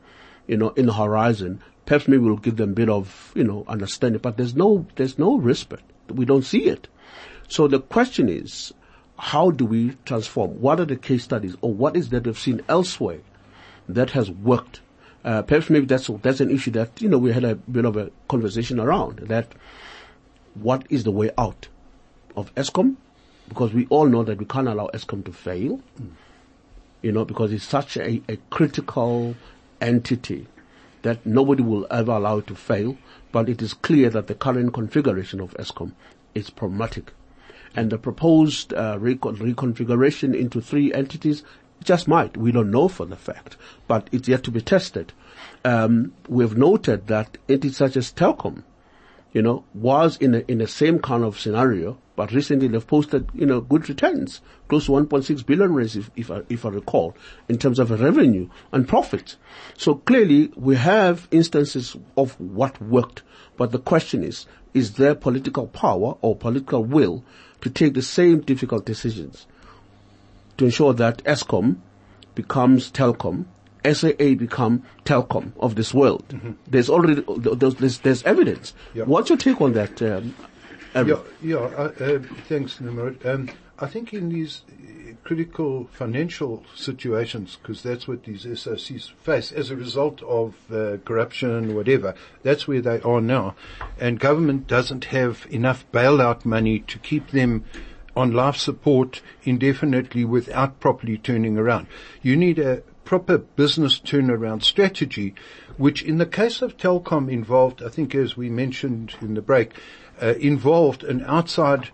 you 0.48 0.58
know, 0.58 0.70
in 0.70 0.86
the 0.86 0.94
horizon, 0.94 1.62
perhaps 1.86 2.08
maybe 2.08 2.24
we'll 2.24 2.38
give 2.38 2.58
them 2.58 2.72
a 2.72 2.74
bit 2.74 2.90
of, 2.90 3.32
you 3.36 3.44
know, 3.44 3.64
understanding, 3.68 4.22
but 4.22 4.38
there's 4.38 4.56
no, 4.56 4.86
there's 4.96 5.18
no 5.18 5.38
respite. 5.38 5.82
We 6.10 6.26
don't 6.26 6.44
see 6.44 6.66
it. 6.66 6.88
So 7.48 7.68
the 7.68 7.80
question 7.80 8.30
is, 8.30 8.74
how 9.18 9.52
do 9.52 9.66
we 9.66 9.96
transform? 10.06 10.62
What 10.62 10.80
are 10.80 10.86
the 10.86 10.96
case 10.96 11.24
studies 11.24 11.56
or 11.62 11.74
what 11.74 11.96
is 11.96 12.10
that 12.10 12.26
we've 12.26 12.38
seen 12.38 12.62
elsewhere 12.70 13.20
that 13.90 14.12
has 14.12 14.30
worked? 14.30 14.82
Uh, 15.24 15.42
perhaps 15.42 15.70
maybe 15.70 15.86
that's, 15.86 16.08
that's 16.22 16.40
an 16.40 16.52
issue 16.52 16.72
that, 16.72 17.02
you 17.02 17.10
know, 17.10 17.18
we 17.18 17.34
had 17.34 17.44
a 17.44 17.56
bit 17.56 17.86
of 17.86 17.98
a 17.98 18.12
conversation 18.28 18.80
around 18.80 19.20
that 19.20 19.54
what 20.54 20.86
is 20.90 21.04
the 21.04 21.12
way 21.12 21.32
out 21.38 21.68
of 22.36 22.54
Eskom? 22.56 22.96
Because 23.50 23.74
we 23.74 23.88
all 23.88 24.06
know 24.06 24.24
that 24.24 24.38
we 24.38 24.46
can't 24.46 24.68
allow 24.68 24.90
Eskom 24.94 25.24
to 25.26 25.34
fail, 25.34 25.82
you 27.02 27.12
know, 27.12 27.26
because 27.26 27.52
it's 27.52 27.68
such 27.68 27.98
a, 27.98 28.22
a 28.30 28.38
critical 28.50 29.36
entity 29.82 30.48
that 31.02 31.26
nobody 31.26 31.64
will 31.64 31.88
ever 31.90 32.12
allow 32.12 32.40
it 32.40 32.48
to 32.48 32.56
fail, 32.56 32.98
but 33.32 33.50
it 33.50 33.62
is 33.62 33.74
clear 33.74 34.10
that 34.10 34.28
the 34.28 34.36
current 34.36 34.74
configuration 34.74 35.40
of 35.40 35.54
Eskom 35.56 35.94
is 36.36 36.50
problematic. 36.50 37.14
And 37.78 37.92
the 37.92 37.98
proposed 37.98 38.74
uh, 38.74 38.98
recon- 39.00 39.38
reconfiguration 39.38 40.36
into 40.36 40.60
three 40.60 40.92
entities 40.94 41.44
just 41.84 42.08
might. 42.08 42.36
We 42.36 42.52
don't 42.52 42.72
know 42.72 42.88
for 42.88 43.06
the 43.06 43.16
fact, 43.16 43.56
but 43.88 44.10
it's 44.12 44.28
yet 44.28 44.44
to 44.46 44.52
be 44.52 44.62
tested. 44.62 45.14
Um, 45.64 46.14
we've 46.28 46.58
noted 46.58 47.08
that 47.08 47.38
entities 47.48 47.78
such 47.78 47.96
as 47.96 48.12
Telkom, 48.12 48.64
you 49.34 49.42
know, 49.42 49.64
was 49.74 50.18
in 50.18 50.36
in 50.48 50.60
the 50.60 50.68
same 50.68 51.00
kind 51.00 51.24
of 51.24 51.40
scenario, 51.40 51.98
but 52.16 52.32
recently 52.32 52.68
they've 52.68 52.86
posted, 52.86 53.30
you 53.34 53.46
know, 53.46 53.62
good 53.62 53.88
returns, 53.88 54.42
close 54.68 54.86
to 54.86 54.92
1.6 54.92 55.46
billion 55.46 55.74
rands, 55.74 55.96
if, 55.96 56.10
if 56.16 56.32
I, 56.32 56.42
if 56.50 56.66
I 56.66 56.70
recall, 56.70 57.16
in 57.48 57.58
terms 57.58 57.80
of 57.80 57.92
revenue 57.92 58.50
and 58.72 58.88
profit. 58.88 59.36
So 59.78 59.96
clearly 59.96 60.52
we 60.56 60.76
have 60.78 61.28
instances 61.32 61.96
of 62.18 62.40
what 62.40 62.82
worked, 62.82 63.22
but 63.56 63.72
the 63.72 63.80
question 63.80 64.24
is, 64.24 64.46
is 64.74 64.94
there 64.94 65.16
political 65.16 65.68
power 65.68 66.18
or 66.22 66.36
political 66.36 66.84
will 66.84 67.24
to 67.62 67.70
take 67.70 67.94
the 67.94 68.02
same 68.02 68.42
difficult 68.42 68.86
decisions 68.86 69.46
to 70.58 70.66
ensure 70.66 70.94
that 70.94 71.24
Eskom 71.24 71.78
becomes 72.36 72.92
Telkom, 72.92 73.46
SAA 73.94 74.36
become 74.36 74.84
Telkom 75.06 75.52
of 75.60 75.76
this 75.76 75.94
world. 75.94 76.26
There's 76.68 76.90
already 76.90 77.24
there's, 77.38 77.76
there's, 77.76 78.00
there's 78.00 78.24
evidence. 78.24 78.74
Yeah. 78.94 79.04
What's 79.04 79.30
your 79.30 79.38
take 79.38 79.62
on 79.62 79.74
that? 79.74 80.02
Um? 80.02 80.34
Yeah, 80.96 81.20
yeah. 81.42 81.58
Uh, 81.58 81.92
uh, 82.00 82.20
thanks, 82.48 82.82
Nimrod. 82.82 83.24
Um, 83.26 83.50
I 83.80 83.88
think 83.88 84.14
in 84.14 84.30
these 84.30 84.64
critical 85.24 85.90
financial 85.92 86.64
situations, 86.74 87.58
because 87.62 87.84
that's 87.84 88.08
what 88.08 88.24
these 88.24 88.46
SOCs 88.46 89.12
face 89.12 89.52
as 89.52 89.70
a 89.70 89.76
result 89.76 90.24
of 90.24 90.56
uh, 90.72 90.98
corruption, 91.06 91.76
whatever. 91.76 92.16
That's 92.44 92.68
where 92.68 92.82
they 92.82 93.02
are 93.02 93.22
now, 93.22 93.56
and 94.00 94.20
government 94.20 94.68
doesn't 94.68 95.06
have 95.06 95.46
enough 95.50 95.86
bailout 95.92 96.46
money 96.46 96.80
to 96.80 96.98
keep 97.00 97.32
them 97.32 97.66
on 98.16 98.32
life 98.32 98.56
support 98.56 99.22
indefinitely 99.44 100.26
without 100.26 100.80
properly 100.80 101.18
turning 101.18 101.58
around. 101.58 101.88
You 102.24 102.36
need 102.36 102.58
a 102.58 102.82
proper 103.08 103.38
business 103.38 104.02
turnaround 104.02 104.62
strategy, 104.62 105.34
which 105.78 106.04
in 106.04 106.18
the 106.18 106.26
case 106.26 106.62
of 106.62 106.76
Telkom 106.76 107.32
involved, 107.32 107.82
I 107.82 107.88
think 107.88 108.14
as 108.14 108.36
we 108.36 108.50
mentioned 108.50 109.16
in 109.22 109.34
the 109.34 109.42
break, 109.42 109.72
uh, 110.22 110.34
involved 110.42 111.06
an 111.06 111.24
outside 111.26 111.92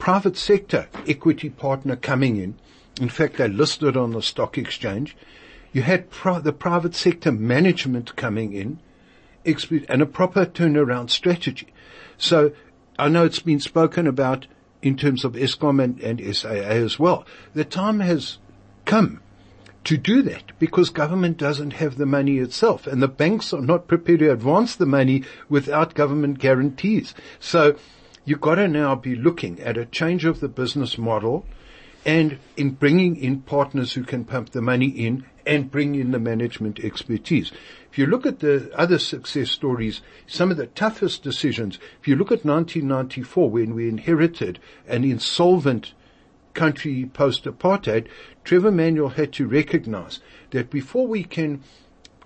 private 0.00 0.36
sector 0.36 0.88
equity 1.06 1.48
partner 1.48 1.94
coming 1.94 2.38
in. 2.38 2.56
In 3.00 3.08
fact, 3.08 3.36
they 3.36 3.46
listed 3.46 3.96
on 3.96 4.10
the 4.10 4.20
stock 4.20 4.58
exchange. 4.58 5.16
You 5.72 5.82
had 5.82 6.10
the 6.10 6.52
private 6.52 6.96
sector 6.96 7.30
management 7.30 8.16
coming 8.16 8.52
in 8.52 8.80
and 9.44 10.02
a 10.02 10.06
proper 10.06 10.44
turnaround 10.44 11.10
strategy. 11.10 11.72
So 12.16 12.50
I 12.98 13.08
know 13.08 13.24
it's 13.24 13.38
been 13.38 13.60
spoken 13.60 14.08
about 14.08 14.48
in 14.82 14.96
terms 14.96 15.24
of 15.24 15.34
Eskom 15.34 15.80
and, 15.80 16.00
and 16.00 16.36
SAA 16.36 16.50
as 16.82 16.98
well. 16.98 17.24
The 17.54 17.64
time 17.64 18.00
has 18.00 18.38
come 18.86 19.20
to 19.84 19.96
do 19.96 20.22
that 20.22 20.58
because 20.58 20.90
government 20.90 21.36
doesn't 21.36 21.72
have 21.72 21.96
the 21.96 22.06
money 22.06 22.38
itself 22.38 22.86
and 22.86 23.02
the 23.02 23.08
banks 23.08 23.52
are 23.52 23.60
not 23.60 23.88
prepared 23.88 24.20
to 24.20 24.32
advance 24.32 24.76
the 24.76 24.86
money 24.86 25.24
without 25.48 25.94
government 25.94 26.38
guarantees. 26.38 27.14
So 27.40 27.76
you've 28.24 28.40
got 28.40 28.56
to 28.56 28.68
now 28.68 28.94
be 28.94 29.16
looking 29.16 29.60
at 29.60 29.78
a 29.78 29.86
change 29.86 30.24
of 30.24 30.40
the 30.40 30.48
business 30.48 30.98
model 30.98 31.46
and 32.04 32.38
in 32.56 32.70
bringing 32.70 33.16
in 33.16 33.42
partners 33.42 33.92
who 33.92 34.04
can 34.04 34.24
pump 34.24 34.50
the 34.50 34.62
money 34.62 34.88
in 34.88 35.24
and 35.46 35.70
bring 35.70 35.94
in 35.94 36.10
the 36.10 36.18
management 36.18 36.78
expertise. 36.80 37.50
If 37.90 37.98
you 37.98 38.06
look 38.06 38.26
at 38.26 38.40
the 38.40 38.70
other 38.74 38.98
success 38.98 39.50
stories, 39.50 40.02
some 40.26 40.50
of 40.50 40.58
the 40.58 40.66
toughest 40.66 41.22
decisions, 41.22 41.78
if 42.00 42.06
you 42.06 42.16
look 42.16 42.30
at 42.30 42.44
1994 42.44 43.50
when 43.50 43.74
we 43.74 43.88
inherited 43.88 44.58
an 44.86 45.04
insolvent 45.04 45.94
country 46.58 47.08
post-apartheid, 47.14 48.08
Trevor 48.42 48.72
Manuel 48.72 49.10
had 49.10 49.32
to 49.34 49.46
recognize 49.46 50.18
that 50.50 50.70
before 50.70 51.06
we 51.06 51.22
can 51.22 51.62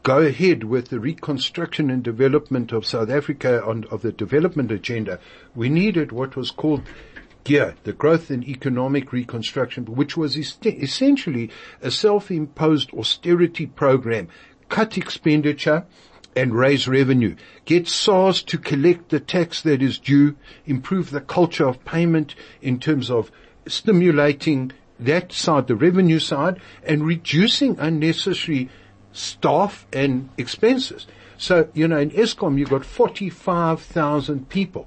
go 0.02 0.20
ahead 0.20 0.64
with 0.64 0.88
the 0.88 0.98
reconstruction 0.98 1.90
and 1.90 2.02
development 2.02 2.72
of 2.72 2.86
South 2.86 3.10
Africa 3.10 3.62
on, 3.62 3.84
of 3.90 4.00
the 4.00 4.10
development 4.10 4.72
agenda, 4.72 5.20
we 5.54 5.68
needed 5.68 6.12
what 6.12 6.34
was 6.34 6.50
called 6.50 6.82
GEAR, 7.44 7.74
the 7.84 7.92
Growth 7.92 8.30
and 8.30 8.42
Economic 8.48 9.12
Reconstruction, 9.12 9.84
which 9.84 10.16
was 10.16 10.34
essentially 10.64 11.50
a 11.82 11.90
self-imposed 11.90 12.94
austerity 12.94 13.66
program, 13.66 14.28
cut 14.70 14.96
expenditure 14.96 15.84
and 16.34 16.54
raise 16.54 16.88
revenue, 16.88 17.36
get 17.66 17.86
SARS 17.86 18.42
to 18.44 18.56
collect 18.56 19.10
the 19.10 19.20
tax 19.20 19.60
that 19.60 19.82
is 19.82 19.98
due, 19.98 20.36
improve 20.64 21.10
the 21.10 21.20
culture 21.20 21.68
of 21.68 21.84
payment 21.84 22.34
in 22.62 22.80
terms 22.80 23.10
of 23.10 23.30
stimulating 23.66 24.72
that 24.98 25.32
side, 25.32 25.66
the 25.66 25.76
revenue 25.76 26.18
side, 26.18 26.60
and 26.84 27.04
reducing 27.04 27.78
unnecessary 27.78 28.68
staff 29.12 29.86
and 29.92 30.28
expenses. 30.38 31.06
So, 31.36 31.68
you 31.74 31.88
know, 31.88 31.98
in 31.98 32.10
Eskom 32.10 32.58
you've 32.58 32.70
got 32.70 32.84
45,000 32.84 34.48
people. 34.48 34.86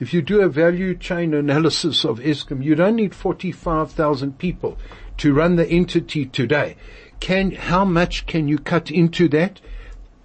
If 0.00 0.12
you 0.12 0.22
do 0.22 0.40
a 0.40 0.48
value 0.48 0.96
chain 0.96 1.32
analysis 1.34 2.04
of 2.04 2.18
Eskom, 2.18 2.64
you 2.64 2.74
don't 2.74 2.96
need 2.96 3.14
45,000 3.14 4.38
people 4.38 4.78
to 5.18 5.32
run 5.32 5.56
the 5.56 5.68
entity 5.68 6.26
today. 6.26 6.76
Can, 7.20 7.52
how 7.52 7.84
much 7.84 8.26
can 8.26 8.48
you 8.48 8.58
cut 8.58 8.90
into 8.90 9.28
that? 9.28 9.60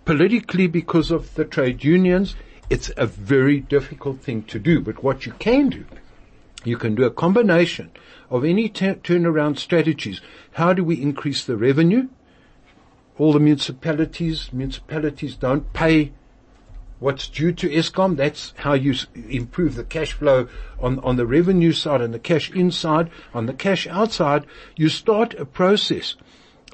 Politically, 0.05 0.67
because 0.67 1.11
of 1.11 1.35
the 1.35 1.45
trade 1.45 1.83
unions, 1.83 2.35
it's 2.69 2.91
a 2.97 3.05
very 3.05 3.59
difficult 3.59 4.21
thing 4.21 4.43
to 4.43 4.57
do. 4.57 4.79
But 4.79 5.03
what 5.03 5.25
you 5.25 5.33
can 5.33 5.69
do, 5.69 5.85
you 6.67 6.77
can 6.77 6.95
do 6.95 7.03
a 7.03 7.11
combination 7.11 7.91
of 8.29 8.43
any 8.43 8.69
t- 8.69 8.85
turnaround 8.85 9.57
strategies. 9.57 10.21
How 10.53 10.73
do 10.73 10.83
we 10.83 11.01
increase 11.01 11.45
the 11.45 11.57
revenue? 11.57 12.09
All 13.17 13.33
the 13.33 13.39
municipalities, 13.39 14.51
municipalities 14.51 15.35
don't 15.35 15.71
pay 15.73 16.11
what's 16.99 17.27
due 17.27 17.51
to 17.53 17.69
Eskom. 17.69 18.15
That's 18.15 18.53
how 18.57 18.73
you 18.73 18.95
improve 19.15 19.75
the 19.75 19.83
cash 19.83 20.13
flow 20.13 20.47
on, 20.79 20.99
on 20.99 21.15
the 21.15 21.25
revenue 21.25 21.71
side 21.71 22.01
and 22.01 22.13
the 22.13 22.19
cash 22.19 22.51
inside. 22.51 23.09
On 23.33 23.45
the 23.45 23.53
cash 23.53 23.87
outside, 23.87 24.45
you 24.75 24.89
start 24.89 25.33
a 25.35 25.45
process 25.45 26.15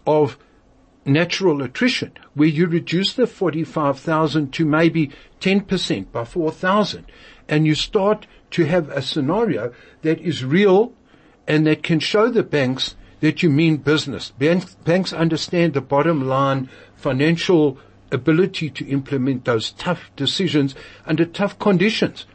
of 0.06 0.38
natural 1.06 1.62
attrition 1.62 2.14
where 2.34 2.48
you 2.48 2.66
reduce 2.68 3.14
the 3.14 3.28
45,000 3.28 4.52
to 4.54 4.66
maybe 4.66 5.12
10% 5.40 6.12
by 6.12 6.24
4,000 6.24 7.06
and 7.48 7.66
you 7.66 7.76
start 7.76 8.28
to 8.52 8.66
have 8.66 8.90
a 8.90 9.02
scenario 9.02 9.74
that 10.02 10.20
is 10.22 10.44
real 10.44 10.94
and 11.48 11.68
that 11.68 11.84
can 11.84 12.00
show 12.00 12.30
the 12.30 12.44
banks 12.44 12.96
that 13.20 13.42
you 13.42 13.50
mean 13.50 13.78
business. 13.78 14.32
Banks, 14.32 14.76
banks 14.84 15.14
understand 15.14 15.74
the 15.74 15.82
bottom 15.82 16.28
line 16.28 16.70
financial 16.96 17.78
ability 18.12 18.70
to 18.70 18.88
implement 18.88 19.46
those 19.46 19.72
tough 19.72 20.12
decisions 20.16 20.76
under 21.06 21.26
tough 21.26 21.58
conditions. 21.58 22.26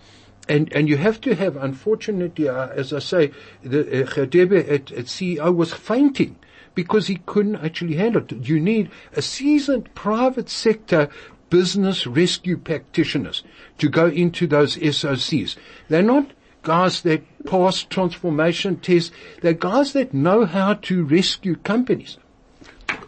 And, 0.49 0.73
and 0.73 0.89
you 0.89 0.97
have 0.97 1.21
to 1.23 1.35
have, 1.35 1.57
unfortunately, 1.57 2.49
uh, 2.49 2.69
as 2.69 2.93
I 2.93 3.01
say, 3.01 3.33
the 3.63 4.05
uh, 4.05 4.07
Hadebe 4.07 4.61
at, 4.61 4.91
at 4.91 5.05
CEO 5.05 5.55
was 5.55 5.75
fainting 5.75 6.37
because 6.75 7.07
he 7.07 7.17
couldn't 7.27 7.57
actually 7.57 7.97
handle 7.97 8.23
it. 8.23 8.33
You 8.33 8.59
need 8.59 8.91
a 9.13 9.21
seasoned 9.21 9.95
private 9.95 10.49
sector 10.49 11.11
business 11.51 12.07
rescue 12.07 12.57
practitioners 12.57 13.43
to 13.79 13.89
go 13.89 14.07
into 14.07 14.47
those 14.47 14.77
SOCs. 14.77 15.57
They're 15.89 16.03
not 16.03 16.31
guys 16.63 17.03
that 17.03 17.23
pass 17.47 17.83
transformation 17.85 18.77
tests. 18.77 19.11
They're 19.41 19.53
guys 19.55 19.93
that 19.95 20.13
know 20.13 20.45
how 20.45 20.75
to 20.75 21.05
rescue 21.05 21.57
companies. 21.57 22.19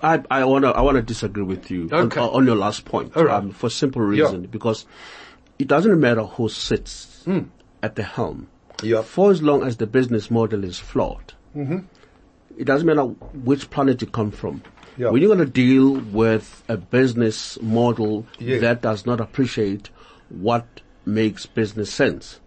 I, 0.02 0.22
I 0.30 0.44
want 0.44 0.64
to 0.64 0.68
I 0.70 0.80
want 0.82 0.96
to 0.96 1.02
disagree 1.02 1.42
with 1.42 1.70
you 1.70 1.88
on- 1.92 2.06
Okay. 2.06 2.20
on, 2.20 2.46
your 2.46 2.56
last 2.56 2.84
point 2.84 3.14
right. 3.16 3.28
um, 3.30 3.50
for 3.50 3.68
simple 3.70 4.02
reason 4.02 4.42
because 4.46 4.86
it 5.58 5.68
doesn't 5.68 5.98
matter 6.00 6.22
who 6.24 6.48
sits 6.48 7.24
at 7.82 7.96
the 7.96 8.02
helm. 8.02 8.48
Yeah. 8.82 9.02
For 9.02 9.30
as 9.30 9.42
long 9.42 9.62
as 9.62 9.76
the 9.76 9.86
business 9.86 10.30
model 10.30 10.64
is 10.64 10.78
flawed, 10.78 11.34
it 12.60 12.66
doesn't 12.66 12.86
matter 12.86 13.04
which 13.04 13.70
planet 13.70 14.02
you 14.02 14.06
come 14.06 14.30
from. 14.30 14.62
Yeah. 14.96 15.08
When 15.10 15.22
you're 15.22 15.34
going 15.34 15.46
to 15.46 15.50
deal 15.52 15.94
with 15.94 16.62
a 16.68 16.76
business 16.76 17.58
model 17.62 18.26
Yeah. 18.38 18.58
that 18.58 18.82
does 18.82 19.06
not 19.06 19.20
appreciate 19.20 19.88
what 20.28 20.66
makes 21.06 21.46
business 21.46 21.90
sense, 21.90 22.38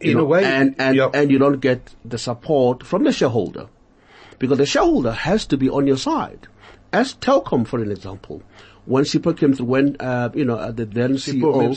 you 0.00 0.10
In 0.12 0.16
know, 0.18 0.24
a 0.24 0.26
way, 0.26 0.44
and 0.44 0.74
and 0.78 0.96
yeah. 0.96 1.10
and 1.14 1.30
you 1.30 1.38
don't 1.38 1.60
get 1.60 1.94
the 2.04 2.18
support 2.18 2.82
from 2.82 3.04
the 3.04 3.12
shareholder, 3.12 3.68
because 4.40 4.58
the 4.58 4.66
shareholder 4.66 5.12
has 5.12 5.46
to 5.46 5.56
be 5.56 5.70
on 5.70 5.86
your 5.86 5.96
side. 5.96 6.48
As 6.92 7.14
Telkom, 7.14 7.66
for 7.66 7.78
an 7.80 7.90
example, 7.92 8.42
when 8.86 9.04
Sipho 9.04 9.36
came 9.38 9.54
through, 9.54 9.66
when 9.66 9.96
uh, 10.00 10.30
you 10.34 10.44
know 10.44 10.56
uh, 10.56 10.72
the 10.72 10.84
then 10.86 11.12
CEO, 11.14 11.74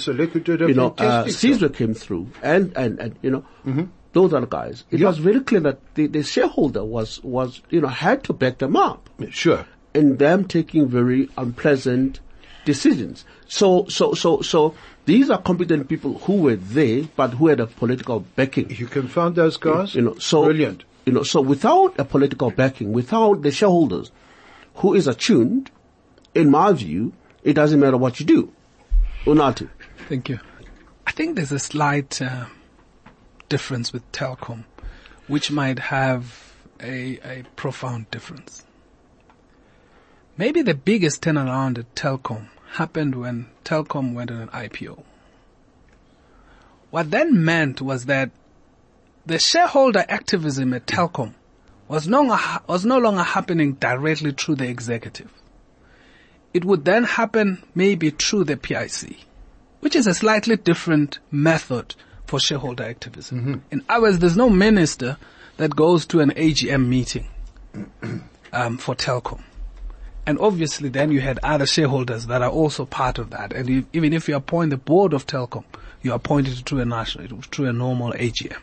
you 0.70 0.74
know, 0.74 0.94
uh, 0.98 1.28
Caesar 1.28 1.70
came 1.70 1.94
through, 1.94 2.28
and 2.42 2.74
and 2.76 3.00
and 3.00 3.16
you 3.22 3.30
know. 3.30 3.46
Mm-hmm. 3.66 3.84
Those 4.14 4.34
other 4.34 4.48
guys. 4.48 4.84
It 4.90 5.02
was 5.02 5.18
very 5.18 5.42
clear 5.42 5.62
that 5.62 5.80
the, 5.96 6.08
the 6.08 6.24
shareholder 6.24 6.84
was, 6.84 7.22
was, 7.24 7.62
you 7.70 7.82
know, 7.82 7.88
had 7.88 8.24
to 8.26 8.34
back 8.34 8.58
them 8.60 8.76
up 8.76 9.10
Sure. 9.30 9.66
and 9.94 10.18
them 10.18 10.46
taking 10.46 10.88
very 10.88 11.30
unpleasant 11.38 12.20
decisions. 12.66 13.26
So, 13.48 13.86
so, 13.88 14.14
so, 14.14 14.42
so 14.42 14.76
these 15.06 15.30
are 15.30 15.42
competent 15.42 15.88
people 15.88 16.20
who 16.20 16.38
were 16.38 16.56
there, 16.56 17.04
but 17.16 17.32
who 17.32 17.48
had 17.48 17.60
a 17.60 17.68
political 17.68 18.22
backing. 18.36 18.70
You 18.72 18.88
can 18.88 19.08
find 19.08 19.36
those 19.36 19.58
guys. 19.58 19.96
You 19.96 20.02
know, 20.02 20.16
so 20.18 20.46
Brilliant. 20.46 20.84
You 21.06 21.14
know, 21.14 21.24
so 21.24 21.40
without 21.40 21.98
a 22.00 22.04
political 22.04 22.52
backing, 22.52 22.92
without 22.92 23.42
the 23.42 23.52
shareholders, 23.52 24.12
who 24.76 24.94
is 24.94 25.08
attuned, 25.08 25.72
in 26.36 26.52
my 26.52 26.74
view, 26.74 27.14
it 27.44 27.54
doesn't 27.54 27.80
matter 27.80 27.96
what 27.98 28.20
you 28.20 28.26
do. 28.26 28.52
Unathi. 29.26 29.70
Thank 30.10 30.28
you. 30.30 30.40
I 31.06 31.12
think 31.12 31.38
there's 31.38 31.54
a 31.54 31.60
slight 31.60 32.22
uh, 32.22 32.46
difference 33.50 33.94
with 33.94 34.10
Telkom, 34.12 34.64
which 35.28 35.52
might 35.52 35.80
have 35.80 36.54
a, 36.80 37.20
a 37.24 37.44
profound 37.56 38.10
difference. 38.12 38.66
Maybe 40.38 40.62
the 40.62 40.76
biggest 40.76 41.22
turnaround 41.22 41.78
at 41.80 41.96
Telkom 41.96 42.48
happened 42.74 43.16
when 43.16 43.48
Telkom 43.64 44.14
went 44.14 44.32
on 44.32 44.42
an 44.42 44.50
IPO. 44.50 45.04
What 46.90 47.12
that 47.12 47.32
meant 47.32 47.82
was 47.82 48.06
that 48.06 48.32
the 49.26 49.40
shareholder 49.40 50.06
activism 50.08 50.74
at 50.74 50.86
Telkom 50.86 51.34
was 51.88 52.08
no, 52.08 52.24
was 52.68 52.86
no 52.86 52.98
longer 52.98 53.24
happening 53.24 53.74
directly 53.74 54.32
through 54.32 54.56
the 54.56 54.68
executive. 54.68 55.32
It 56.54 56.64
would 56.66 56.86
then 56.86 57.04
happen 57.04 57.64
maybe 57.76 58.10
through 58.12 58.46
the 58.46 58.58
PIC 58.58 59.28
which 59.80 59.96
is 59.96 60.08
a 60.08 60.14
slightly 60.14 60.58
different 60.58 61.20
method 61.32 61.96
for 62.28 62.40
shareholder 62.40 62.84
activism. 62.84 63.64
In 63.72 63.84
other 63.90 64.04
words, 64.04 64.20
there's 64.20 64.38
no 64.38 64.50
minister 64.50 65.18
that 65.58 65.76
goes 65.76 66.06
to 66.08 66.20
an 66.20 66.32
AGM 66.32 66.88
meeting 66.88 67.28
um, 68.54 68.78
for 68.78 68.96
Telkom. 68.96 69.42
And 70.26 70.38
obviously 70.40 70.90
then 70.90 71.12
you 71.12 71.22
had 71.22 71.40
other 71.42 71.66
shareholders 71.66 72.28
that 72.28 72.42
are 72.42 72.50
also 72.50 72.86
part 72.86 73.18
of 73.18 73.30
that. 73.30 73.54
And 73.54 73.70
you, 73.70 73.86
even 73.94 74.14
if 74.14 74.28
you 74.28 74.36
appoint 74.36 74.72
the 74.72 74.78
board 74.78 75.14
of 75.14 75.26
Telkom, 75.26 75.64
you 76.02 76.14
appoint 76.14 76.48
it 76.48 76.58
through 76.66 76.82
a 76.82 76.86
national, 76.86 77.42
through 77.44 77.70
a 77.70 77.74
normal 77.74 78.12
AGM. 78.12 78.60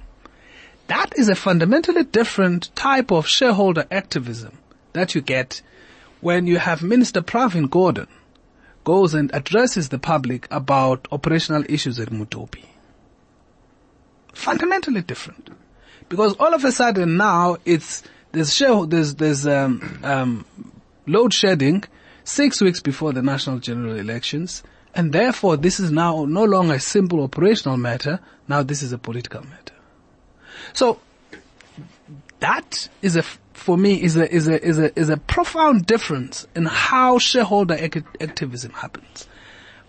That 0.89 1.17
is 1.17 1.31
a 1.31 1.35
fundamentally 1.35 2.05
different 2.05 2.75
type 2.77 3.11
of 3.11 3.27
shareholder 3.27 3.87
activism 3.91 4.59
that 4.93 5.15
you 5.15 5.23
get 5.23 5.63
when 6.21 6.47
you 6.47 6.59
have 6.59 6.83
Minister 6.83 7.23
Pravin 7.23 7.69
Gordhan 7.69 8.09
goes 8.85 9.15
and 9.15 9.31
addresses 9.35 9.89
the 9.89 9.99
public 9.99 10.47
about 10.51 11.09
operational 11.11 11.65
issues 11.69 11.99
at 11.99 12.11
Medupi. 12.11 12.65
Fundamentally 14.35 15.01
different. 15.01 15.51
Because 16.09 16.35
all 16.35 16.55
of 16.55 16.65
a 16.65 16.73
sudden 16.73 17.17
now 17.17 17.57
it's, 17.65 18.03
there's 18.33 18.55
share, 18.55 18.85
there's, 18.87 19.15
there's, 19.15 19.47
um, 19.47 20.01
um, 20.03 20.45
load 21.07 21.33
shedding 21.33 21.85
six 22.25 22.61
weeks 22.61 22.81
before 22.81 23.13
the 23.13 23.23
national 23.23 23.59
general 23.59 23.97
elections. 23.97 24.63
And 24.95 25.13
therefore 25.13 25.57
this 25.57 25.81
is 25.81 25.91
now 25.91 26.25
no 26.25 26.45
longer 26.45 26.75
a 26.75 26.81
simple 26.81 27.23
operational 27.23 27.77
matter. 27.77 28.21
Now 28.49 28.63
this 28.63 28.83
is 28.83 28.93
a 28.93 28.99
political 28.99 29.43
matter. 29.43 29.75
So 30.73 31.01
that 32.41 32.89
is 33.01 33.17
a, 33.17 33.23
for 33.53 33.77
me, 33.77 34.03
is 34.03 34.17
a, 34.17 34.31
is 34.33 34.49
a, 34.49 34.63
is 34.63 34.79
a, 34.79 34.99
is 34.99 35.09
a 35.09 35.17
profound 35.17 35.87
difference 35.87 36.47
in 36.55 36.67
how 36.67 37.19
shareholder 37.19 37.75
ac- 37.75 38.03
activism 38.21 38.73
happens. 38.73 39.27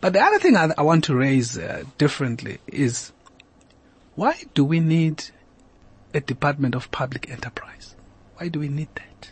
But 0.02 0.14
the 0.14 0.22
other 0.22 0.40
thing 0.40 0.56
I, 0.56 0.72
I 0.78 0.84
want 0.84 1.06
to 1.06 1.16
raise 1.16 1.58
uh, 1.58 1.84
differently 1.98 2.60
is 2.68 3.12
why 4.16 4.44
do 4.54 4.64
we 4.64 4.80
need 4.80 5.26
a 6.14 6.22
Department 6.22 6.76
of 6.76 6.90
Public 6.92 7.30
Enterprise? 7.30 7.96
Why 8.38 8.48
do 8.48 8.60
we 8.60 8.70
need 8.70 8.88
that? 8.96 9.32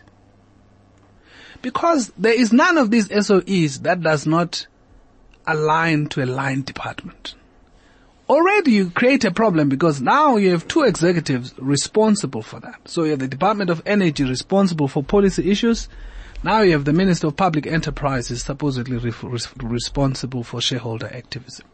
Because 1.61 2.11
there 2.17 2.37
is 2.37 2.51
none 2.51 2.77
of 2.77 2.91
these 2.91 3.07
SOEs 3.07 3.83
that 3.83 4.01
does 4.01 4.27
not 4.27 4.67
align 5.47 6.07
to 6.07 6.23
a 6.23 6.25
line 6.25 6.63
department. 6.63 7.35
Already 8.29 8.71
you 8.71 8.89
create 8.89 9.25
a 9.25 9.31
problem 9.31 9.69
because 9.69 10.01
now 10.01 10.37
you 10.37 10.51
have 10.51 10.67
two 10.67 10.83
executives 10.83 11.53
responsible 11.57 12.41
for 12.41 12.59
that. 12.61 12.87
So 12.87 13.03
you 13.03 13.11
have 13.11 13.19
the 13.19 13.27
Department 13.27 13.69
of 13.69 13.81
Energy 13.85 14.23
responsible 14.23 14.87
for 14.87 15.03
policy 15.03 15.49
issues. 15.49 15.87
Now 16.43 16.61
you 16.61 16.71
have 16.73 16.85
the 16.85 16.93
Minister 16.93 17.27
of 17.27 17.37
Public 17.37 17.67
Enterprises 17.67 18.43
supposedly 18.43 18.97
re- 18.97 19.39
responsible 19.61 20.43
for 20.43 20.61
shareholder 20.61 21.07
activism. 21.13 21.65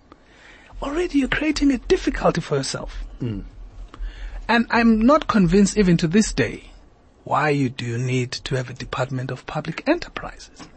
Already 0.81 1.19
you're 1.19 1.27
creating 1.27 1.71
a 1.71 1.77
difficulty 1.77 2.41
for 2.41 2.55
yourself. 2.57 3.03
Mm. 3.21 3.43
And 4.47 4.65
I'm 4.69 5.01
not 5.01 5.27
convinced 5.27 5.77
even 5.77 5.97
to 5.97 6.07
this 6.07 6.33
day 6.33 6.71
why 7.23 7.49
you 7.49 7.69
do 7.69 7.97
need 7.97 8.31
to 8.31 8.55
have 8.55 8.69
a 8.69 8.73
Department 8.73 9.29
of 9.29 9.45
Public 9.45 9.87
Enterprises. 9.87 10.67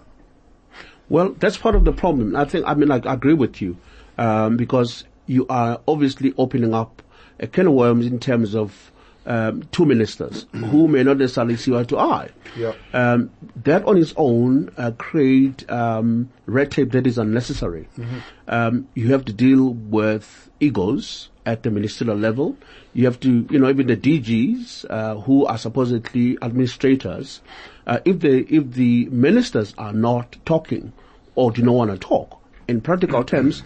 Well, 1.09 1.31
that's 1.39 1.57
part 1.57 1.75
of 1.75 1.85
the 1.85 1.93
problem. 1.93 2.37
I 2.37 2.45
think, 2.45 2.67
I 2.67 2.75
mean, 2.75 2.91
I 2.91 2.97
agree 2.97 3.35
with 3.35 3.63
you, 3.63 3.79
um, 4.19 4.57
because 4.57 5.05
you 5.27 5.47
are 5.49 5.81
obviously 5.89 6.35
opening 6.37 6.75
up 6.75 7.03
a 7.41 7.47
can 7.47 7.67
of 7.67 7.73
worms 7.73 8.07
in 8.07 8.19
terms 8.19 8.55
of 8.55 8.92
um, 9.27 9.63
two 9.73 9.85
ministers 9.85 10.47
who 10.53 10.89
may 10.89 11.03
not 11.03 11.19
necessarily 11.19 11.57
see 11.57 11.77
eye 11.77 11.85
to 11.85 11.99
eye. 11.99 12.31
Yeah. 12.57 12.75
Um, 12.93 13.31
that 13.65 13.85
on 13.85 13.97
its 13.97 14.15
own 14.17 14.71
uh, 14.77 14.93
create 14.99 15.71
um, 15.71 16.31
red 16.47 16.71
tape 16.71 16.93
that 16.93 17.07
is 17.07 17.19
unnecessary. 17.19 17.89
Mm-hmm. 17.97 18.19
Um, 18.49 18.89
you 18.95 19.13
have 19.13 19.25
to 19.27 19.33
deal 19.33 19.71
with 19.71 20.51
egos 20.61 21.31
at 21.45 21.63
the 21.63 21.71
ministerial 21.71 22.17
level. 22.17 22.57
You 22.93 23.07
have 23.07 23.19
to, 23.21 23.47
you 23.51 23.59
know, 23.59 23.69
even 23.69 23.87
the 23.87 23.97
DGs 23.97 24.87
uh, 24.91 25.21
who 25.21 25.47
are 25.47 25.59
supposedly 25.59 26.39
administrators. 26.43 27.41
Uh, 27.87 27.99
if 28.05 28.21
the 28.21 28.47
if 28.49 28.73
the 28.73 29.07
ministers 29.07 29.75
are 29.77 29.93
not 29.93 30.37
talking 30.45 30.93
or 31.35 31.51
do 31.51 31.63
not 31.63 31.75
want 31.75 31.91
to 31.91 31.99
talk, 31.99 32.41
in 32.69 32.81
practical 32.81 33.25
terms, 33.25 33.63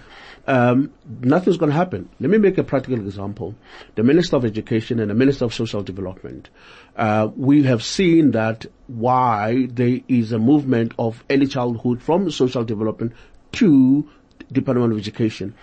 um, 0.46 0.92
nothing's 1.20 1.56
going 1.56 1.70
to 1.70 1.76
happen. 1.76 2.08
Let 2.20 2.30
me 2.30 2.38
make 2.38 2.58
a 2.58 2.64
practical 2.64 2.98
example. 2.98 3.54
The 3.96 4.02
Minister 4.02 4.36
of 4.36 4.44
Education 4.44 5.00
and 5.00 5.10
the 5.10 5.14
Minister 5.14 5.44
of 5.44 5.54
Social 5.54 5.82
Development. 5.82 6.48
Uh, 6.96 7.28
we 7.36 7.64
have 7.64 7.82
seen 7.82 8.30
that 8.32 8.66
why 8.86 9.66
there 9.70 10.00
is 10.08 10.32
a 10.32 10.38
movement 10.38 10.92
of 10.98 11.24
early 11.30 11.46
childhood 11.46 12.02
from 12.02 12.30
social 12.30 12.64
development 12.64 13.12
to 13.52 14.08
Department 14.52 14.92
of 14.92 14.98
Education. 14.98 15.54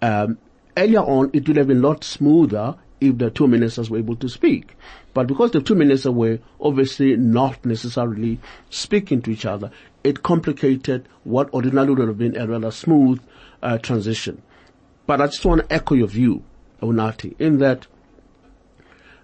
Um, 0.00 0.38
earlier 0.76 1.00
on, 1.00 1.30
it 1.32 1.46
would 1.46 1.56
have 1.56 1.68
been 1.68 1.78
a 1.78 1.88
lot 1.88 2.04
smoother 2.04 2.76
if 3.00 3.18
the 3.18 3.30
two 3.30 3.48
ministers 3.48 3.90
were 3.90 3.98
able 3.98 4.16
to 4.16 4.28
speak. 4.28 4.76
But 5.14 5.26
because 5.26 5.50
the 5.50 5.60
two 5.60 5.74
ministers 5.74 6.12
were 6.12 6.38
obviously 6.60 7.16
not 7.16 7.64
necessarily 7.64 8.38
speaking 8.68 9.22
to 9.22 9.30
each 9.30 9.46
other, 9.46 9.70
it 10.04 10.22
complicated 10.22 11.08
what 11.24 11.52
ordinarily 11.52 11.94
would 11.94 12.08
have 12.08 12.18
been 12.18 12.36
a 12.36 12.46
rather 12.46 12.70
smooth 12.70 13.20
uh, 13.62 13.78
transition. 13.78 14.42
But 15.06 15.20
I 15.20 15.26
just 15.26 15.44
want 15.44 15.62
to 15.62 15.72
echo 15.72 15.94
your 15.94 16.06
view, 16.06 16.44
Unathi, 16.80 17.34
in 17.38 17.58
that 17.58 17.86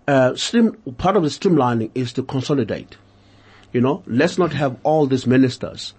uh, 0.08 0.34
stream, 0.34 0.72
part 0.98 1.16
of 1.16 1.22
the 1.22 1.28
streamlining 1.28 1.90
is 1.94 2.12
to 2.14 2.22
consolidate. 2.22 2.96
You 3.72 3.80
know, 3.80 4.02
let's 4.06 4.38
not 4.38 4.52
have 4.52 4.78
all 4.82 5.06
these 5.06 5.26
ministers. 5.26 5.94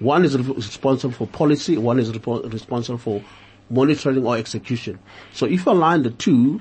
One 0.00 0.24
is 0.24 0.36
responsible 0.36 1.14
for 1.14 1.26
policy, 1.26 1.78
one 1.78 1.98
is 1.98 2.12
responsible 2.12 2.98
for 2.98 3.22
monitoring 3.70 4.26
or 4.26 4.36
execution. 4.36 4.98
So 5.32 5.46
if 5.46 5.64
you 5.64 5.72
align 5.72 6.02
the 6.02 6.10
two, 6.10 6.60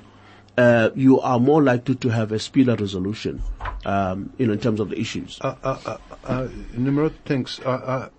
uh, 0.57 0.89
you 0.95 1.19
are 1.21 1.39
more 1.39 1.61
likely 1.63 1.95
to 1.95 2.09
have 2.09 2.31
a 2.31 2.39
speedier 2.39 2.75
resolution, 2.75 3.41
um, 3.85 4.33
you 4.37 4.47
know, 4.47 4.53
in 4.53 4.59
terms 4.59 4.79
of 4.79 4.89
the 4.89 4.99
issues. 4.99 5.39
Uh, 5.41 5.55
uh, 5.63 5.79
uh, 5.85 5.97
uh 6.25 6.47
Nimrod, 6.73 7.13
thanks. 7.25 7.59
Uh, 7.61 8.09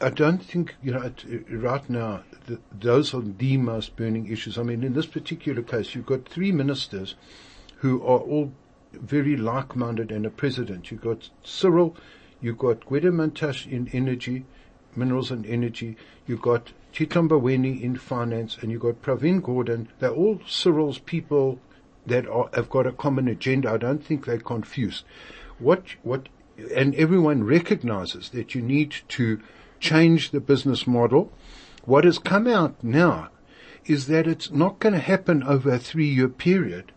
I 0.00 0.10
don't 0.10 0.42
think, 0.42 0.74
you 0.82 0.92
know, 0.92 1.12
right 1.50 1.88
now, 1.88 2.24
the, 2.46 2.60
those 2.72 3.14
are 3.14 3.22
the 3.22 3.56
most 3.56 3.96
burning 3.96 4.26
issues. 4.26 4.58
I 4.58 4.62
mean, 4.62 4.82
in 4.82 4.92
this 4.92 5.06
particular 5.06 5.62
case, 5.62 5.94
you've 5.94 6.06
got 6.06 6.28
three 6.28 6.52
ministers 6.52 7.14
who 7.76 8.02
are 8.02 8.18
all 8.18 8.52
very 8.92 9.36
like-minded 9.36 10.10
and 10.10 10.26
a 10.26 10.30
president. 10.30 10.90
You've 10.90 11.00
got 11.00 11.30
Cyril, 11.42 11.96
you've 12.40 12.58
got 12.58 12.80
Gwede 12.80 13.04
Mantashe 13.04 13.70
in 13.70 13.88
energy, 13.92 14.44
minerals 14.94 15.30
and 15.30 15.46
energy, 15.46 15.96
you've 16.26 16.42
got 16.42 16.72
Chitla 16.94 17.28
Mboweni 17.28 17.82
in 17.82 17.96
finance, 17.96 18.56
and 18.60 18.70
you've 18.70 18.82
got 18.82 19.02
Pravin 19.02 19.40
Gordhan. 19.40 19.88
They're 19.98 20.10
all 20.14 20.40
Cyril's 20.46 21.00
people 21.00 21.58
that 22.06 22.24
are, 22.28 22.48
have 22.54 22.70
got 22.70 22.86
a 22.86 22.92
common 22.92 23.26
agenda. 23.26 23.72
I 23.72 23.78
don't 23.78 24.04
think 24.04 24.24
they're 24.24 24.38
confused. 24.38 25.04
What, 25.58 25.96
what, 26.04 26.28
and 26.72 26.94
everyone 26.94 27.42
recognizes 27.42 28.28
that 28.30 28.54
you 28.54 28.62
need 28.62 28.94
to 29.08 29.40
change 29.80 30.30
the 30.30 30.38
business 30.38 30.86
model. 30.86 31.32
What 31.84 32.04
has 32.04 32.20
come 32.20 32.46
out 32.46 32.76
now 32.84 33.30
is 33.86 34.06
that 34.06 34.28
it's 34.28 34.52
not 34.52 34.78
going 34.78 34.92
to 34.92 35.00
happen 35.00 35.42
over 35.42 35.72
a 35.72 35.80
three 35.80 36.08
year 36.08 36.28
period 36.28 36.92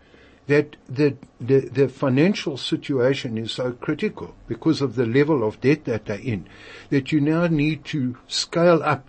that 0.46 0.76
the, 0.88 1.18
the, 1.42 1.62
the 1.62 1.90
financial 1.90 2.56
situation 2.56 3.36
is 3.36 3.52
so 3.52 3.72
critical 3.72 4.36
because 4.48 4.80
of 4.80 4.96
the 4.96 5.08
level 5.08 5.46
of 5.46 5.60
debt 5.60 5.86
that 5.86 6.06
they're 6.06 6.20
in 6.20 6.48
that 6.92 7.12
you 7.12 7.20
now 7.20 7.48
need 7.48 7.84
to 7.84 8.16
scale 8.28 8.82
up 8.84 9.08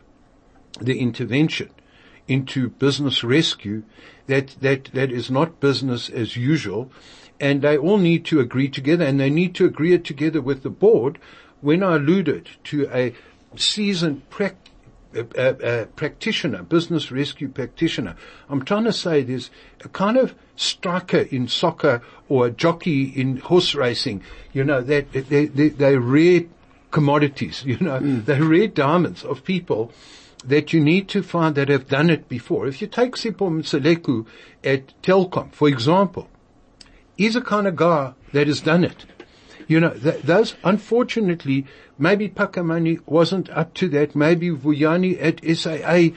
the 0.80 0.98
intervention 0.98 1.70
into 2.26 2.68
business 2.68 3.24
rescue 3.24 3.82
that, 4.26 4.56
that, 4.60 4.84
that 4.92 5.10
is 5.10 5.30
not 5.30 5.60
business 5.60 6.10
as 6.10 6.36
usual. 6.36 6.90
And 7.40 7.62
they 7.62 7.78
all 7.78 7.98
need 7.98 8.24
to 8.26 8.40
agree 8.40 8.68
together 8.68 9.04
and 9.04 9.18
they 9.18 9.30
need 9.30 9.54
to 9.56 9.64
agree 9.64 9.94
it 9.94 10.04
together 10.04 10.40
with 10.40 10.62
the 10.62 10.70
board. 10.70 11.18
When 11.60 11.82
I 11.82 11.96
alluded 11.96 12.48
to 12.64 12.88
a 12.92 13.14
seasoned 13.56 14.28
pra- 14.30 14.54
uh, 15.16 15.22
uh, 15.36 15.40
uh, 15.40 15.84
practitioner, 15.96 16.62
business 16.62 17.10
rescue 17.10 17.48
practitioner. 17.48 18.14
I'm 18.50 18.62
trying 18.62 18.84
to 18.84 18.92
say 18.92 19.22
there's 19.22 19.50
a 19.82 19.88
kind 19.88 20.18
of 20.18 20.34
striker 20.54 21.20
in 21.30 21.48
soccer 21.48 22.02
or 22.28 22.46
a 22.46 22.50
jockey 22.50 23.04
in 23.04 23.38
horse 23.38 23.74
racing. 23.74 24.22
You 24.52 24.64
know, 24.64 24.82
that 24.82 25.12
they, 25.12 25.46
they, 25.46 25.70
they're 25.70 25.98
rare 25.98 26.42
commodities, 26.90 27.64
you 27.66 27.78
know, 27.80 28.00
mm. 28.00 28.24
they're 28.26 28.44
rare 28.44 28.68
diamonds 28.68 29.24
of 29.24 29.44
people 29.44 29.92
that 30.44 30.72
you 30.72 30.80
need 30.80 31.08
to 31.08 31.22
find 31.22 31.54
that 31.54 31.68
have 31.68 31.88
done 31.88 32.10
it 32.10 32.28
before. 32.28 32.66
If 32.66 32.80
you 32.80 32.86
take 32.86 33.16
Sipho 33.16 33.50
Mseleku 33.50 34.26
at 34.62 34.94
Telkom, 35.02 35.52
for 35.52 35.68
example, 35.68 36.28
he's 37.16 37.36
a 37.36 37.40
kind 37.40 37.66
of 37.66 37.76
guy 37.76 38.14
that 38.32 38.46
has 38.46 38.60
done 38.60 38.84
it. 38.84 39.04
You 39.66 39.80
know, 39.80 39.90
th- 39.90 40.22
those, 40.22 40.54
unfortunately, 40.64 41.66
maybe 41.98 42.28
Phakamani 42.30 43.00
wasn't 43.04 43.50
up 43.50 43.74
to 43.74 43.88
that. 43.90 44.14
Maybe 44.14 44.50
Vuyani 44.50 45.20
at 45.20 45.44
SAA 45.44 46.16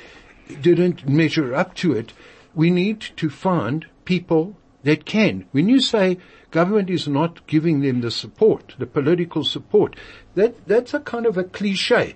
didn't 0.62 1.08
measure 1.08 1.54
up 1.54 1.74
to 1.76 1.94
it. 1.94 2.14
We 2.56 2.70
need 2.70 3.02
to 3.18 3.30
find 3.30 3.88
people 4.06 4.56
that 4.84 5.06
can. 5.06 5.46
When 5.52 5.68
you 5.68 5.80
say 5.80 6.18
government 6.52 6.90
is 6.90 7.08
not 7.08 7.46
giving 7.48 7.82
them 7.82 8.02
the 8.02 8.12
support, 8.12 8.76
the 8.78 8.86
political 8.86 9.44
support, 9.44 9.96
that, 10.36 10.66
that's 10.68 10.94
a 10.94 11.00
kind 11.00 11.26
of 11.26 11.38
a 11.38 11.44
cliche. 11.44 12.16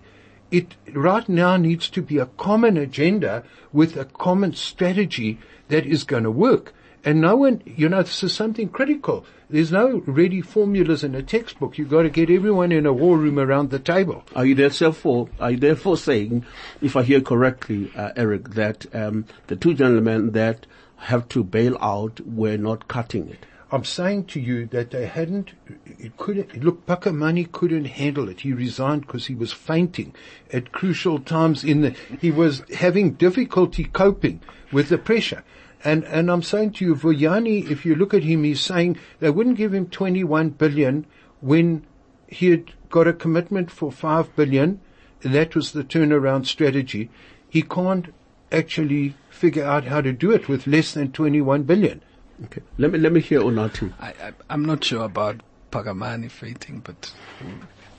It 0.52 0.76
right 0.94 1.28
now 1.28 1.58
needs 1.58 1.90
to 1.90 2.02
be 2.02 2.18
a 2.18 2.28
common 2.28 2.78
agenda 2.78 3.44
with 3.74 3.98
a 3.98 4.06
common 4.06 4.54
strategy 4.54 5.40
that 5.68 5.86
is 5.86 6.04
going 6.04 6.24
to 6.24 6.32
work. 6.32 6.74
And 7.04 7.22
no 7.22 7.36
one, 7.36 7.62
you 7.66 7.88
know, 7.88 8.02
this 8.02 8.24
is 8.24 8.34
something 8.34 8.70
critical. 8.70 9.26
There's 9.48 9.72
no 9.72 10.02
ready 10.08 10.42
formulas 10.42 11.04
in 11.04 11.14
a 11.14 11.22
textbook. 11.22 11.78
You've 11.78 11.92
got 11.92 12.02
to 12.02 12.10
get 12.10 12.32
everyone 12.32 12.72
in 12.72 12.88
a 12.88 12.94
war 12.94 13.18
room 13.18 13.38
around 13.38 13.70
the 13.70 13.78
table. 13.78 14.24
Are 14.36 14.46
you 14.46 14.56
therefore, 14.56 15.30
are 15.40 15.52
you 15.52 15.58
therefore 15.58 15.98
saying, 15.98 16.46
if 16.82 16.96
I 16.96 17.04
hear 17.04 17.22
correctly, 17.22 17.92
uh, 17.96 18.10
Eric, 18.16 18.50
that 18.52 18.88
um, 18.96 19.26
the 19.46 19.56
two 19.56 19.76
gentlemen 19.76 20.32
that 20.32 20.66
have 20.98 21.28
to 21.30 21.44
bail 21.44 21.78
out 21.80 22.22
were 22.22 22.58
not 22.58 22.88
cutting 22.88 23.30
it? 23.30 23.46
I'm 23.72 23.84
saying 23.84 24.26
to 24.26 24.40
you 24.40 24.68
that 24.68 24.92
they 24.92 25.08
hadn't, 25.08 25.54
it 25.86 26.18
couldn't, 26.18 26.64
look, 26.64 26.86
Phakamani 26.86 27.52
couldn't 27.52 27.86
handle 27.86 28.30
it. 28.30 28.42
He 28.42 28.54
resigned 28.54 29.02
because 29.02 29.26
he 29.26 29.34
was 29.34 29.52
fainting 29.52 30.14
at 30.54 30.72
crucial 30.72 31.20
times 31.20 31.64
in 31.64 31.82
the, 31.82 31.96
he 32.22 32.30
was 32.30 32.64
having 32.76 33.14
difficulty 33.14 33.86
coping 33.86 34.40
with 34.72 34.90
the 34.90 35.00
pressure. 35.00 35.44
And, 35.84 36.04
and 36.06 36.32
I'm 36.32 36.44
saying 36.44 36.72
to 36.74 36.86
you, 36.86 36.96
Vuyani, 36.96 37.70
if 37.70 37.86
you 37.86 37.96
look 37.96 38.14
at 38.14 38.24
him, 38.24 38.44
he's 38.44 38.62
saying 38.62 38.98
they 39.20 39.32
wouldn't 39.32 39.58
give 39.58 39.74
him 39.74 39.88
21 39.88 40.50
billion 40.50 41.06
when 41.42 41.86
he 42.28 42.50
had 42.50 42.72
got 42.90 43.08
a 43.08 43.14
commitment 43.14 43.72
for 43.72 43.92
5 43.92 44.36
billion. 44.36 44.80
That 45.22 45.56
was 45.56 45.72
the 45.72 45.84
turnaround 45.84 46.46
strategy. 46.46 47.10
He 47.50 47.64
can't 47.64 48.14
actually 48.52 49.16
figure 49.30 49.66
out 49.66 49.86
how 49.86 50.02
to 50.02 50.14
do 50.14 50.32
it 50.32 50.48
with 50.48 50.68
less 50.68 50.94
than 50.94 51.12
21 51.12 51.64
billion. 51.64 52.02
Okay. 52.44 52.62
Let 52.78 52.92
me, 52.92 53.00
let 53.00 53.12
me 53.14 53.22
hear 53.22 53.40
Unathi. 53.42 53.94
I, 54.00 54.08
I, 54.10 54.32
I'm 54.50 54.66
not 54.66 54.84
sure 54.84 55.06
about 55.06 55.42
Phakamani 55.72 56.30
fainting, 56.30 56.82
but 56.84 57.14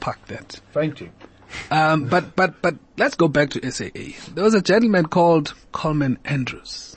park 0.01 0.19
that. 0.29 0.61
Fainting. 0.73 1.13
Um, 1.71 2.07
but, 2.07 2.37
but, 2.37 2.61
but 2.61 2.75
let's 2.99 3.15
go 3.15 3.29
back 3.29 3.51
to 3.51 3.71
SAA. 3.71 4.13
There 4.35 4.45
was 4.45 4.55
a 4.55 4.61
gentleman 4.61 5.07
called 5.07 5.55
Coleman 5.73 6.19
Andrews 6.25 6.97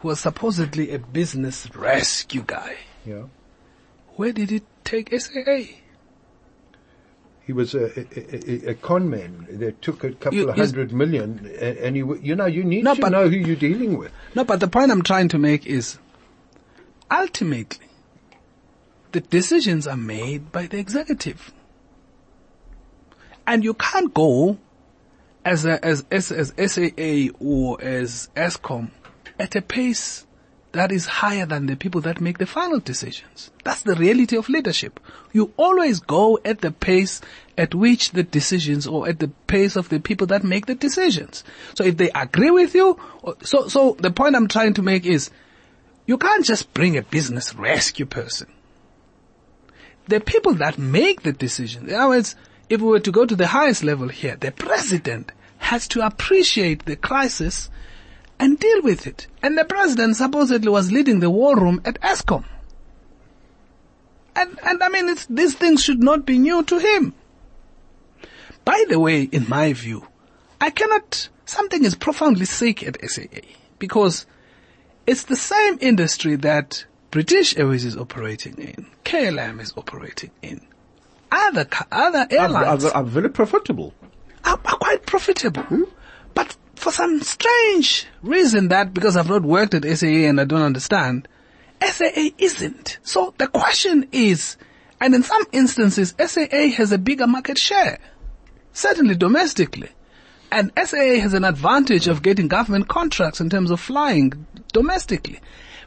who 0.00 0.08
was 0.08 0.18
supposedly 0.20 0.92
a 0.92 0.98
business 0.98 1.68
rescue 1.76 2.42
guy. 2.46 2.76
Yeah. 3.06 3.24
Where 4.16 4.32
did 4.32 4.50
he 4.50 4.62
take 4.82 5.12
SAA? 5.18 5.76
He 7.44 7.52
was 7.52 7.74
a, 7.74 7.86
a, 7.98 8.68
a, 8.68 8.70
a 8.70 8.74
con 8.74 9.10
man 9.10 9.46
that 9.50 9.82
took 9.82 10.04
a 10.04 10.12
couple 10.12 10.38
You- 10.38 10.48
of 10.48 10.56
hundred 10.56 10.92
million, 10.92 11.38
and, 11.60 11.78
and 11.78 11.96
he, 11.96 12.02
you 12.26 12.36
know, 12.36 12.46
you 12.46 12.62
need 12.64 12.84
No, 12.84 12.94
to 12.94 13.00
but- 13.00 13.08
know 13.12 13.28
who 13.28 13.36
you're 13.36 13.56
dealing 13.56 13.98
with. 13.98 14.12
No, 14.34 14.44
but 14.44 14.60
the 14.60 14.68
point 14.68 14.90
I'm 14.92 15.02
trying 15.02 15.28
to 15.28 15.38
make 15.38 15.66
is 15.66 15.98
ultimately 17.12 17.86
the 19.12 19.20
decisions 19.20 19.86
are 19.86 19.96
made 19.96 20.50
by 20.50 20.66
the 20.66 20.78
executive. 20.78 21.52
And 23.46 23.62
you 23.62 23.74
can't 23.74 24.12
go 24.14 24.58
as 25.44 25.64
a, 25.64 25.84
as, 25.84 26.04
as, 26.10 26.32
as 26.32 26.48
SAA 26.72 27.34
or 27.38 27.82
as 27.82 28.30
Eskom 28.34 28.90
at 29.38 29.54
a 29.54 29.62
pace 29.62 30.26
that 30.72 30.90
is 30.90 31.04
higher 31.04 31.44
than 31.44 31.66
the 31.66 31.76
people 31.76 32.00
that 32.00 32.20
make 32.20 32.38
the 32.38 32.46
final 32.46 32.78
decisions. 32.78 33.50
That's 33.62 33.82
the 33.82 33.94
reality 33.94 34.38
of 34.38 34.48
leadership. 34.48 35.00
You 35.32 35.52
always 35.58 36.00
go 36.00 36.38
at 36.44 36.62
the 36.62 36.70
pace 36.70 37.20
at 37.58 37.74
which 37.74 38.12
the 38.12 38.22
decisions 38.22 38.86
or 38.86 39.06
at 39.06 39.18
the 39.18 39.28
pace 39.46 39.76
of 39.76 39.90
the 39.90 40.00
people 40.00 40.28
that 40.28 40.44
make 40.44 40.64
the 40.64 40.74
decisions. 40.74 41.44
So 41.74 41.84
if 41.84 41.98
they 41.98 42.10
agree 42.14 42.50
with 42.50 42.74
you, 42.74 42.98
so, 43.42 43.68
so 43.68 43.96
the 43.98 44.10
point 44.10 44.34
I'm 44.34 44.48
trying 44.48 44.72
to 44.74 44.82
make 44.82 45.04
is 45.04 45.30
you 46.12 46.18
can't 46.18 46.44
just 46.44 46.74
bring 46.74 46.98
a 46.98 47.02
business 47.02 47.54
rescue 47.54 48.04
person. 48.04 48.46
The 50.08 50.20
people 50.20 50.52
that 50.56 50.76
make 50.76 51.22
the 51.22 51.32
decision, 51.32 51.88
in 51.88 51.94
other 51.94 52.10
words, 52.10 52.36
if 52.68 52.82
we 52.82 52.88
were 52.88 53.00
to 53.00 53.10
go 53.10 53.24
to 53.24 53.34
the 53.34 53.46
highest 53.46 53.82
level 53.82 54.08
here, 54.08 54.36
the 54.36 54.52
president 54.52 55.32
has 55.56 55.88
to 55.88 56.04
appreciate 56.04 56.84
the 56.84 56.96
crisis 56.96 57.70
and 58.38 58.58
deal 58.58 58.82
with 58.82 59.06
it. 59.06 59.26
And 59.42 59.56
the 59.56 59.64
president 59.64 60.16
supposedly 60.16 60.68
was 60.68 60.92
leading 60.92 61.20
the 61.20 61.30
war 61.30 61.56
room 61.56 61.80
at 61.86 61.98
Eskom. 62.02 62.44
And, 64.36 64.60
and 64.62 64.82
I 64.82 64.90
mean, 64.90 65.16
these 65.30 65.54
things 65.54 65.82
should 65.82 66.02
not 66.02 66.26
be 66.26 66.36
new 66.36 66.62
to 66.62 66.78
him. 66.78 67.14
By 68.66 68.84
the 68.86 69.00
way, 69.00 69.22
in 69.22 69.48
my 69.48 69.72
view, 69.72 70.06
I 70.60 70.68
cannot, 70.68 71.30
something 71.46 71.86
is 71.86 71.94
profoundly 71.94 72.44
sick 72.44 72.86
at 72.86 72.98
SAA 73.02 73.40
because 73.78 74.26
it's 75.06 75.24
the 75.24 75.36
same 75.36 75.78
industry 75.80 76.36
that 76.36 76.84
British 77.10 77.56
Airways 77.56 77.84
is 77.84 77.96
operating 77.96 78.54
in, 78.58 78.86
KLM 79.04 79.60
is 79.60 79.72
operating 79.76 80.30
in. 80.42 80.60
Other, 81.30 81.66
other 81.90 82.26
airlines 82.30 82.84
are, 82.84 82.94
are 82.94 83.04
very 83.04 83.30
profitable. 83.30 83.94
are, 84.44 84.60
are 84.64 84.76
quite 84.76 85.06
profitable. 85.06 85.88
But 86.34 86.56
for 86.74 86.92
some 86.92 87.20
strange 87.22 88.06
reason 88.22 88.68
that, 88.68 88.92
because 88.92 89.16
I've 89.16 89.28
not 89.28 89.42
worked 89.42 89.74
at 89.74 89.84
SAA 89.84 90.28
and 90.28 90.40
I 90.40 90.44
don't 90.44 90.62
understand, 90.62 91.28
SAA 91.82 92.30
isn't. 92.38 92.98
So 93.02 93.34
the 93.38 93.48
question 93.48 94.08
is, 94.12 94.56
and 95.00 95.14
in 95.14 95.22
some 95.22 95.42
instances, 95.52 96.14
SAA 96.18 96.68
has 96.76 96.92
a 96.92 96.98
bigger 96.98 97.26
market 97.26 97.58
share. 97.58 97.98
Certainly 98.72 99.16
domestically. 99.16 99.90
And 100.52 100.70
SAA 100.76 101.18
has 101.22 101.32
an 101.32 101.44
advantage 101.44 102.08
of 102.08 102.22
getting 102.22 102.46
government 102.46 102.86
contracts 102.88 103.40
in 103.40 103.48
terms 103.48 103.70
of 103.70 103.80
flying 103.80 104.46
domestically. 104.74 105.40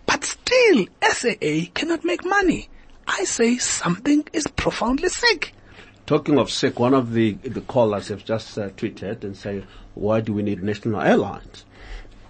But 0.08 0.24
still, 0.24 0.88
SAA 1.08 1.70
cannot 1.76 2.04
make 2.04 2.26
money. 2.26 2.68
I 3.08 3.26
say 3.26 3.60
something 3.60 4.28
is 4.34 4.48
profoundly 4.48 5.10
sick. 5.10 5.54
Talking 6.08 6.40
of 6.40 6.50
sick, 6.50 6.80
one 6.80 6.96
of 6.96 7.14
the, 7.14 7.34
the 7.34 7.62
callers 7.62 8.08
have 8.08 8.26
just 8.26 8.58
uh, 8.58 8.70
tweeted 8.70 9.24
and 9.24 9.38
said, 9.38 9.68
why 9.94 10.22
do 10.22 10.34
we 10.34 10.42
need 10.42 10.64
national 10.64 11.00
airlines? 11.00 11.64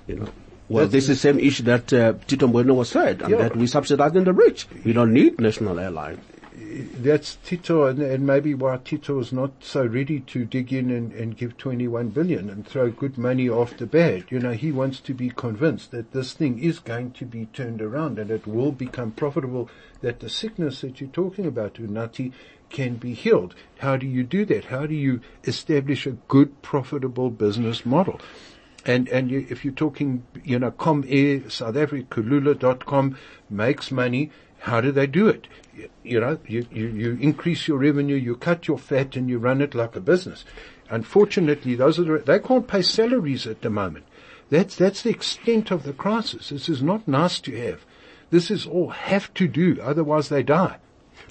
You 0.08 0.15
know, 0.15 0.30
well, 0.67 0.88
this 0.88 1.04
is 1.08 1.21
the 1.21 1.30
same 1.30 1.39
issue 1.39 1.63
that 1.63 1.93
uh, 1.93 2.13
Tito 2.28 2.48
Mboweni 2.48 2.76
was 2.76 2.89
said, 2.89 3.21
and 3.21 3.32
Yeah. 3.32 3.38
that 3.38 3.56
we 3.56 3.65
subsidizing 3.67 4.26
the 4.26 4.34
rich. 4.34 4.67
We 4.84 4.91
don't 4.91 5.13
need 5.13 5.39
national 5.39 5.80
airlines. 5.80 6.19
That's 6.75 7.38
Tito, 7.38 7.85
and, 7.85 8.01
and 8.01 8.25
maybe 8.25 8.53
why 8.53 8.77
Tito 8.83 9.19
is 9.19 9.31
not 9.31 9.51
so 9.61 9.85
ready 9.85 10.19
to 10.19 10.43
dig 10.43 10.73
in 10.73 10.91
and, 10.91 11.13
and 11.13 11.38
give 11.38 11.57
21 11.57 12.09
billion 12.09 12.49
and 12.49 12.67
throw 12.67 12.91
good 12.91 13.17
money 13.17 13.49
after 13.49 13.85
bad. 13.85 14.25
You 14.29 14.39
know, 14.39 14.51
he 14.51 14.73
wants 14.73 14.99
to 15.01 15.13
be 15.13 15.29
convinced 15.29 15.91
that 15.91 16.11
this 16.11 16.33
thing 16.33 16.59
is 16.59 16.79
going 16.79 17.11
to 17.11 17.25
be 17.25 17.45
turned 17.45 17.81
around 17.81 18.19
and 18.19 18.29
it 18.29 18.45
will 18.45 18.73
become 18.73 19.11
profitable, 19.11 19.69
that 20.01 20.19
the 20.19 20.29
sickness 20.29 20.81
that 20.81 20.99
you're 20.99 21.09
talking 21.09 21.45
about, 21.45 21.75
Unathi, 21.75 22.33
can 22.69 22.95
be 22.95 23.13
healed. 23.13 23.55
How 23.79 23.95
do 23.95 24.05
you 24.05 24.23
do 24.23 24.43
that? 24.45 24.65
How 24.65 24.85
do 24.85 24.95
you 24.95 25.21
establish 25.45 26.05
a 26.05 26.11
good, 26.27 26.61
profitable 26.61 27.29
business 27.29 27.85
model? 27.85 28.19
And, 28.85 29.07
and 29.09 29.31
you, 29.31 29.47
if 29.49 29.63
you're 29.63 29.73
talking, 29.73 30.23
you 30.43 30.59
know, 30.59 30.71
ComAir, 30.71 31.49
South 31.49 31.75
Africa, 31.75 32.21
Kulula.com 32.21 33.17
makes 33.49 33.91
money, 33.91 34.31
how 34.65 34.82
do 34.82 34.91
they 34.91 35.06
do 35.06 35.28
it? 35.28 35.47
You, 35.75 35.89
you 36.04 36.19
know, 36.19 36.39
you, 36.47 36.65
you, 36.71 36.88
you 36.88 37.17
increase 37.21 37.67
your 37.67 37.78
revenue, 37.78 38.15
you 38.15 38.36
cut 38.36 38.67
your 38.67 38.80
fat 38.80 39.15
and 39.15 39.30
you 39.30 39.38
run 39.38 39.62
it 39.62 39.75
like 39.75 39.95
a 39.95 39.99
business. 40.01 40.43
Unfortunately, 40.89 41.75
those 41.75 41.99
are 41.99 42.04
the, 42.04 42.17
they 42.25 42.39
can't 42.39 42.67
pay 42.67 42.82
salaries 42.82 43.45
at 43.45 43.62
the 43.62 43.69
moment. 43.69 44.06
That's, 44.49 44.75
that's 44.75 45.04
the 45.04 45.12
extent 45.12 45.69
of 45.69 45.84
the 45.84 45.93
crisis. 45.93 46.49
This 46.49 46.67
is 46.67 46.82
not 46.82 47.08
nice 47.08 47.39
to 47.41 47.56
have. 47.56 47.86
This 48.32 48.49
is 48.49 48.65
all 48.65 48.89
have 48.89 49.32
to 49.36 49.47
do, 49.47 49.80
otherwise 49.82 50.30
they 50.30 50.41
die. 50.41 50.78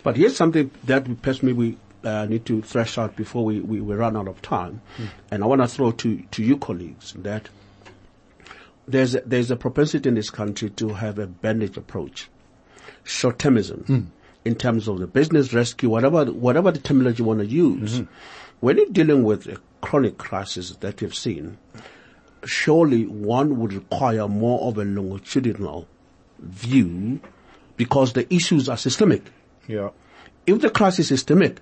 But 0.04 0.16
here's 0.16 0.36
something 0.36 0.70
that 0.84 1.22
personally 1.22 1.54
we 1.54 1.76
uh, 2.04 2.26
need 2.26 2.46
to 2.46 2.62
thresh 2.62 2.98
out 2.98 3.16
before 3.16 3.44
we, 3.44 3.60
we, 3.60 3.80
we 3.80 3.96
run 3.96 4.16
out 4.16 4.28
of 4.28 4.42
time. 4.42 4.80
And 5.30 5.42
I 5.42 5.46
want 5.46 5.60
to 5.60 5.66
throw 5.66 5.90
to, 5.90 6.22
to 6.22 6.42
you 6.44 6.56
colleagues 6.56 7.14
that 7.18 7.48
there's 8.86 9.16
a, 9.16 9.22
there's 9.22 9.50
a 9.50 9.56
propensity 9.56 10.08
in 10.08 10.14
this 10.14 10.30
country 10.30 10.70
to 10.70 10.90
have 10.90 11.18
a 11.18 11.26
bandage 11.26 11.76
approach, 11.76 12.28
short-termism, 13.04 13.86
hmm. 13.86 14.00
in 14.44 14.54
terms 14.54 14.88
of 14.88 14.98
the 14.98 15.06
business 15.06 15.52
rescue, 15.52 15.88
whatever 15.88 16.24
whatever 16.26 16.70
the 16.70 16.80
terminology 16.80 17.22
you 17.22 17.24
want 17.24 17.40
to 17.40 17.46
use. 17.46 18.00
Mm-hmm. 18.00 18.12
When 18.60 18.78
you're 18.78 18.86
dealing 18.86 19.24
with 19.24 19.46
a 19.46 19.58
chronic 19.80 20.16
crisis 20.16 20.70
that 20.76 21.00
we've 21.00 21.14
seen, 21.14 21.58
surely 22.44 23.06
one 23.06 23.58
would 23.58 23.72
require 23.72 24.28
more 24.28 24.68
of 24.68 24.78
a 24.78 24.84
longitudinal 24.84 25.86
view 26.38 27.20
because 27.76 28.12
the 28.12 28.32
issues 28.32 28.68
are 28.68 28.76
systemic. 28.76 29.22
Yeah. 29.66 29.90
If 30.46 30.60
the 30.60 30.70
crisis 30.70 31.10
is 31.10 31.20
systemic, 31.20 31.60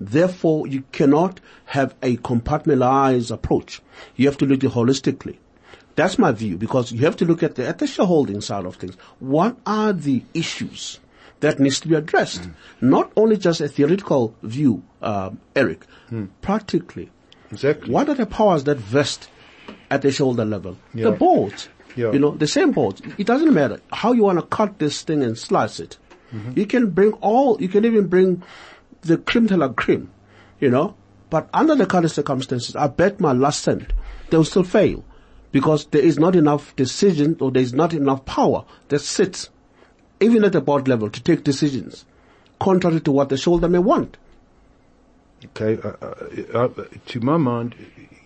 therefore 0.00 0.66
you 0.66 0.84
cannot 0.92 1.40
have 1.66 1.94
a 2.02 2.16
compartmentalized 2.18 3.30
approach. 3.30 3.80
You 4.16 4.26
have 4.26 4.38
to 4.38 4.46
look 4.46 4.64
at 4.64 4.70
it 4.70 4.74
holistically. 4.74 5.38
That's 5.94 6.18
my 6.18 6.32
view 6.32 6.56
because 6.56 6.92
you 6.92 7.00
have 7.00 7.16
to 7.16 7.24
look 7.24 7.42
at 7.42 7.56
the, 7.56 7.66
at 7.66 7.78
the 7.78 7.86
shareholding 7.86 8.40
side 8.40 8.64
of 8.64 8.76
things. 8.76 8.96
What 9.18 9.56
are 9.66 9.92
the 9.92 10.22
issues 10.32 11.00
that 11.40 11.58
needs 11.58 11.80
to 11.80 11.88
be 11.88 11.94
addressed? 11.94 12.44
Hmm. 12.44 12.90
Not 12.90 13.12
only 13.16 13.36
just 13.36 13.60
a 13.60 13.68
theoretical 13.68 14.34
view, 14.42 14.82
um, 15.02 15.40
Eric, 15.54 15.84
hmm. 16.08 16.26
practically. 16.40 17.10
Exactly. 17.50 17.92
What 17.92 18.08
are 18.08 18.14
the 18.14 18.26
powers 18.26 18.64
that 18.64 18.78
vest 18.78 19.28
at 19.90 20.02
the 20.02 20.10
shareholder 20.10 20.46
level? 20.46 20.78
Yeah. 20.94 21.04
The 21.04 21.12
board. 21.12 21.54
Yeah. 21.94 22.12
You 22.12 22.18
know, 22.18 22.30
the 22.30 22.46
same 22.46 22.72
board. 22.72 23.00
It 23.18 23.26
doesn't 23.26 23.52
matter 23.52 23.80
how 23.92 24.12
you 24.12 24.22
want 24.22 24.38
to 24.38 24.46
cut 24.46 24.78
this 24.78 25.02
thing 25.02 25.22
and 25.22 25.36
slice 25.36 25.78
it. 25.78 25.98
Mm-hmm. 26.32 26.58
You 26.58 26.66
can 26.66 26.90
bring 26.90 27.12
all, 27.14 27.60
you 27.60 27.68
can 27.68 27.84
even 27.84 28.06
bring 28.06 28.42
the 29.02 29.18
cream 29.18 29.46
to 29.48 29.58
la 29.58 29.68
cream, 29.68 30.10
you 30.58 30.70
know. 30.70 30.96
But 31.28 31.50
under 31.52 31.74
the 31.74 31.84
current 31.84 32.10
circumstances, 32.10 32.74
I 32.76 32.86
bet 32.86 33.20
my 33.20 33.32
last 33.32 33.60
cent, 33.60 33.92
they 34.30 34.38
will 34.38 34.44
still 34.44 34.64
fail 34.64 35.04
because 35.52 35.86
there 35.86 36.02
is 36.02 36.18
not 36.18 36.34
enough 36.34 36.74
decision 36.76 37.36
or 37.40 37.50
there 37.50 37.62
is 37.62 37.74
not 37.74 37.94
enough 37.94 38.24
power 38.24 38.64
that 38.88 38.98
sits 38.98 39.50
even 40.20 40.44
at 40.44 40.52
the 40.52 40.60
board 40.60 40.88
level 40.88 41.10
to 41.10 41.22
take 41.22 41.44
decisions 41.44 42.04
contrary 42.62 43.00
to 43.00 43.12
what 43.12 43.28
the 43.28 43.36
shoulder 43.36 43.68
may 43.68 43.78
want. 43.78 44.16
Okay, 45.44 45.80
uh, 45.82 45.94
uh, 46.00 46.68
uh, 46.78 46.84
to 47.06 47.20
my 47.20 47.36
mind, 47.36 47.74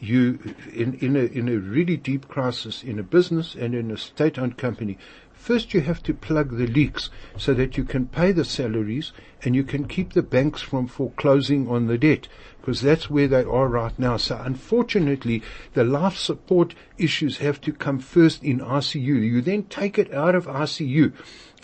you 0.01 0.39
in 0.75 0.95
in 0.95 1.17
a 1.17 1.21
in 1.21 1.49
a 1.49 1.57
really 1.57 1.97
deep 1.97 2.29
crisis 2.29 2.83
in 2.83 2.99
a 2.99 3.03
business 3.03 3.55
and 3.55 3.75
in 3.75 3.91
a 3.91 3.97
state-owned 3.97 4.59
company, 4.59 4.99
first 5.47 5.73
you 5.73 5.81
have 5.81 6.03
to 6.03 6.13
plug 6.13 6.57
the 6.57 6.67
leaks 6.67 7.09
so 7.39 7.55
that 7.55 7.77
you 7.77 7.85
can 7.85 8.05
pay 8.05 8.33
the 8.33 8.45
salaries 8.45 9.13
and 9.45 9.55
you 9.55 9.63
can 9.63 9.87
keep 9.87 10.13
the 10.13 10.23
banks 10.23 10.61
from 10.61 10.89
foreclosing 10.89 11.69
on 11.69 11.87
the 11.87 11.97
debt 11.97 12.27
because 12.59 12.81
that's 12.81 13.09
where 13.09 13.29
they 13.29 13.45
are 13.45 13.69
right 13.69 13.97
now. 13.97 14.17
So 14.17 14.37
unfortunately, 14.45 15.45
the 15.75 15.85
life 15.85 16.17
support 16.17 16.75
issues 16.99 17.39
have 17.39 17.61
to 17.61 17.73
come 17.73 18.01
first 18.01 18.43
in 18.43 18.59
ICU. 18.59 19.23
You 19.23 19.41
then 19.41 19.63
take 19.63 20.01
it 20.01 20.13
out 20.13 20.35
of 20.35 20.47
ICU 20.47 21.13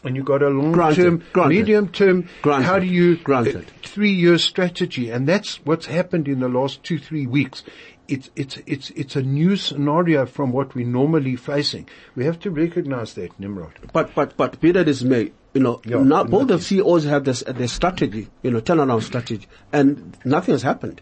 and 0.04 0.16
you've 0.16 0.24
got 0.24 0.42
a 0.42 0.48
long 0.48 0.72
Granted, 0.72 1.02
term, 1.02 1.22
granted. 1.32 1.54
medium 1.58 1.88
term, 1.88 2.28
Granted, 2.42 2.64
how 2.66 2.78
do 2.78 2.86
you, 2.86 3.14
uh, 3.20 3.22
granted. 3.24 3.70
three 3.82 4.12
year 4.12 4.38
strategy. 4.38 5.10
And 5.10 5.28
that's 5.28 5.56
what's 5.64 5.86
happened 5.86 6.28
in 6.28 6.40
the 6.40 6.48
last 6.48 6.82
two, 6.82 6.98
three 6.98 7.26
weeks. 7.26 7.62
It's, 8.08 8.30
it's, 8.36 8.58
it's, 8.66 8.90
it's 8.90 9.16
a 9.16 9.22
new 9.22 9.56
scenario 9.56 10.26
from 10.26 10.52
what 10.52 10.74
we're 10.74 10.86
normally 10.86 11.36
facing. 11.36 11.88
We 12.16 12.24
have 12.24 12.38
to 12.40 12.50
recognize 12.50 13.14
that, 13.14 13.38
Nimrod. 13.38 13.72
But 13.92 14.14
but 14.14 14.36
but 14.36 14.60
be 14.60 14.72
that 14.72 14.88
as 14.88 15.04
may, 15.04 15.30
you 15.54 15.60
know, 15.62 15.80
Yeah, 15.86 16.02
now 16.02 16.24
both 16.24 16.48
the. 16.48 16.58
CEOs 16.58 17.04
have 17.04 17.24
this 17.24 17.42
their 17.46 17.68
strategy, 17.68 18.28
you 18.42 18.50
know, 18.50 18.60
turnaround 18.60 19.02
strategy, 19.04 19.46
and 19.72 20.16
nothing 20.24 20.52
has 20.52 20.62
happened. 20.62 21.00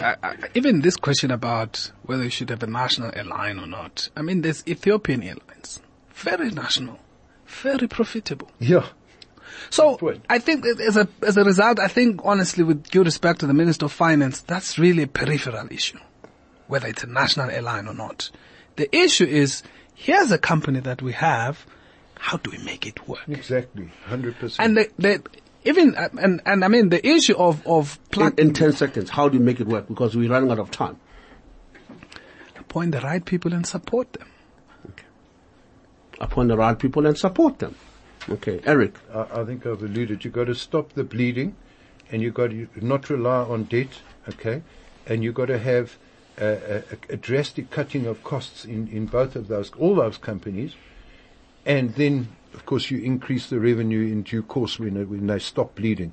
I, 0.00 0.16
I, 0.22 0.36
even 0.54 0.80
this 0.80 0.96
question 0.96 1.30
about 1.30 1.90
whether 2.04 2.22
you 2.24 2.30
should 2.30 2.48
have 2.50 2.62
a 2.62 2.66
national 2.66 3.10
airline 3.14 3.58
or 3.58 3.66
not. 3.66 4.08
I 4.16 4.22
mean, 4.22 4.40
there's 4.42 4.66
Ethiopian 4.66 5.22
Airlines, 5.22 5.80
very 6.14 6.50
national, 6.50 6.98
very 7.62 7.88
profitable. 7.88 8.50
Yeah. 8.58 8.86
So 9.70 9.96
point. 9.96 10.24
I 10.28 10.38
think 10.38 10.64
as 10.66 10.96
a 10.96 11.08
as 11.22 11.36
a 11.36 11.44
result, 11.44 11.78
I 11.78 11.88
think 11.88 12.20
honestly, 12.24 12.64
with 12.64 12.88
due 12.88 13.04
respect 13.04 13.40
to 13.40 13.46
the 13.46 13.54
Minister 13.54 13.86
of 13.86 13.92
Finance, 13.92 14.40
that's 14.42 14.78
really 14.78 15.04
a 15.04 15.06
peripheral 15.06 15.68
issue, 15.70 15.98
whether 16.66 16.88
it's 16.88 17.04
a 17.04 17.06
national 17.06 17.50
airline 17.50 17.86
or 17.86 17.94
not. 17.94 18.30
The 18.76 18.94
issue 18.96 19.24
is 19.26 19.62
here's 19.94 20.32
a 20.32 20.38
company 20.38 20.80
that 20.80 21.02
we 21.02 21.12
have. 21.12 21.66
How 22.16 22.38
do 22.38 22.50
we 22.50 22.58
make 22.58 22.86
it 22.86 23.08
work? 23.08 23.28
Exactly. 23.28 23.90
100%. 24.08 24.56
And 24.60 24.76
the, 24.76 24.88
the 24.96 25.22
even 25.64 25.94
uh, 25.96 26.08
and 26.18 26.40
and 26.46 26.64
I 26.64 26.68
mean 26.68 26.88
the 26.88 27.04
issue 27.06 27.36
of 27.36 27.66
of 27.66 27.98
In, 28.16 28.32
in 28.38 28.52
ten 28.54 28.72
seconds, 28.72 29.10
how 29.10 29.28
do 29.28 29.36
you 29.38 29.44
make 29.44 29.60
it 29.60 29.66
work? 29.66 29.88
Because 29.88 30.16
we're 30.16 30.30
running 30.30 30.50
out 30.50 30.58
of 30.58 30.70
time. 30.70 30.98
appoint 32.72 32.92
the 32.92 33.00
right 33.00 33.24
people 33.24 33.52
and 33.52 33.66
support 33.66 34.12
them. 34.14 34.28
Appoint 36.22 36.48
the 36.48 36.56
right 36.56 36.78
people 36.78 37.04
and 37.06 37.18
support 37.18 37.58
them. 37.58 37.74
Okay, 38.30 38.60
Eric. 38.64 38.94
I, 39.12 39.40
I 39.40 39.44
think 39.44 39.66
I've 39.66 39.82
alluded. 39.82 40.24
You've 40.24 40.32
got 40.32 40.44
to 40.46 40.54
stop 40.54 40.92
the 40.94 41.02
bleeding, 41.04 41.56
and 42.10 42.22
you've 42.22 42.34
got 42.34 42.50
to 42.50 42.68
not 42.80 43.10
rely 43.10 43.40
on 43.42 43.64
debt. 43.64 43.88
Okay, 44.28 44.62
and 45.06 45.24
you've 45.24 45.34
got 45.34 45.46
to 45.46 45.58
have 45.58 45.98
a, 46.38 46.46
a, 46.76 46.82
a 47.10 47.16
drastic 47.16 47.70
cutting 47.70 48.06
of 48.06 48.22
costs 48.22 48.64
in, 48.64 48.86
in 48.88 49.06
both 49.06 49.34
of 49.34 49.48
those, 49.48 49.72
all 49.72 49.96
those 49.96 50.16
companies, 50.16 50.76
and 51.66 51.94
then 51.96 52.28
of 52.54 52.64
course 52.66 52.90
you 52.90 52.98
increase 52.98 53.48
the 53.50 53.58
revenue 53.58 54.02
in 54.12 54.22
due 54.22 54.42
course 54.44 54.78
when 54.78 54.94
they, 54.94 55.04
when 55.04 55.26
they 55.26 55.40
stop 55.40 55.74
bleeding. 55.74 56.12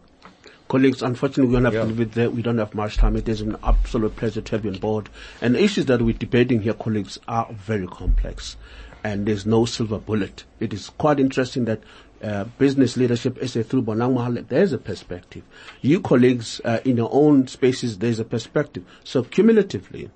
Colleagues, 0.70 1.02
unfortunately, 1.02 1.48
we 1.48 1.54
don't 1.54 1.66
have 1.66 1.74
Yeah. 1.74 1.82
to 1.82 1.88
leave 1.88 2.00
it 2.00 2.12
there. 2.14 2.30
We 2.30 2.42
don't 2.44 2.60
have 2.60 2.76
much 2.76 2.98
time. 2.98 3.16
It 3.16 3.28
is 3.28 3.42
an 3.42 3.56
absolute 3.64 4.16
pleasure 4.16 4.42
to 4.42 4.52
have 4.52 4.66
you 4.66 4.72
on 4.72 4.78
board. 4.78 5.10
And 5.42 5.56
the 5.56 5.64
issues 5.64 5.86
that 5.88 6.00
we're 6.02 6.14
debating 6.14 6.62
here, 6.62 6.74
colleagues, 6.76 7.18
are 7.28 7.48
very 7.52 7.88
complex. 7.88 8.56
And 9.04 9.26
there's 9.26 9.46
no 9.46 9.66
silver 9.66 9.98
bullet. 9.98 10.44
It 10.60 10.74
is 10.74 10.90
quite 10.90 11.20
interesting 11.20 11.66
that 11.66 11.82
uh, 12.22 12.44
business 12.58 12.98
leadership, 12.98 13.38
SA 13.48 13.64
through 13.64 13.84
Bonang 13.84 14.16
Mohale, 14.16 14.48
there's 14.48 14.74
a 14.74 14.78
perspective. 14.78 15.44
You 15.82 16.02
colleagues, 16.02 16.60
uh, 16.66 16.80
in 16.84 16.98
your 16.98 17.10
own 17.12 17.48
spaces, 17.48 18.00
there's 18.00 18.20
a 18.20 18.26
perspective. 18.26 18.84
So 19.06 19.24
cumulatively, 19.24 20.10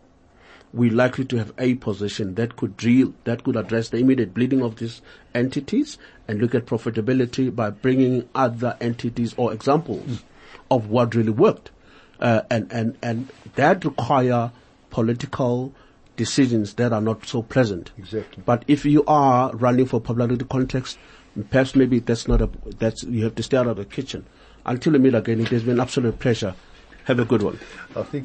we're 0.74 0.92
likely 0.92 1.24
to 1.26 1.38
have 1.38 1.54
a 1.58 1.76
position 1.76 2.36
that 2.36 2.56
could 2.56 2.76
deal, 2.76 3.14
that 3.24 3.44
could 3.44 3.56
address 3.56 3.90
the 3.90 3.98
immediate 3.98 4.34
bleeding 4.34 4.62
of 4.62 4.78
these 4.78 5.02
entities 5.34 5.98
and 6.28 6.40
look 6.40 6.56
at 6.56 6.66
profitability 6.66 7.56
by 7.56 7.70
bringing 7.70 8.28
other 8.34 8.76
entities 8.82 9.34
or 9.38 9.54
examples 9.54 10.24
of 10.72 10.90
what 10.90 11.16
really 11.16 11.30
worked. 11.30 11.72
Uh, 12.20 12.42
and, 12.50 12.72
and, 12.72 12.98
and 13.02 13.30
that 13.56 13.86
require 13.86 14.52
political 14.90 15.74
decisions 16.16 16.76
that 16.76 16.94
are 16.94 17.02
not 17.02 17.26
so 17.26 17.42
pleasant. 17.42 17.92
Exactly. 17.98 18.44
But 18.46 18.64
if 18.68 18.86
you 18.86 19.04
are 19.06 19.56
running 19.56 19.86
for 19.86 20.00
popularity 20.00 20.46
context, 20.50 20.98
perhaps 21.50 21.76
maybe 21.76 22.00
that's 22.00 22.28
not 22.28 22.42
a, 22.42 22.50
that's, 22.78 23.04
you 23.04 23.24
have 23.24 23.36
to 23.36 23.44
stay 23.44 23.58
out 23.58 23.68
of 23.68 23.78
the 23.78 23.86
kitchen. 23.86 24.26
Until 24.66 24.94
we 24.94 25.00
meet 25.00 25.16
again, 25.16 25.42
it 25.42 25.50
has 25.50 25.64
been 25.64 25.80
absolute 25.80 26.20
pleasure. 26.20 26.56
Have 27.06 27.20
a 27.20 27.26
good 27.26 27.42
one. 27.42 27.60
I 27.96 28.04
think. 28.04 28.22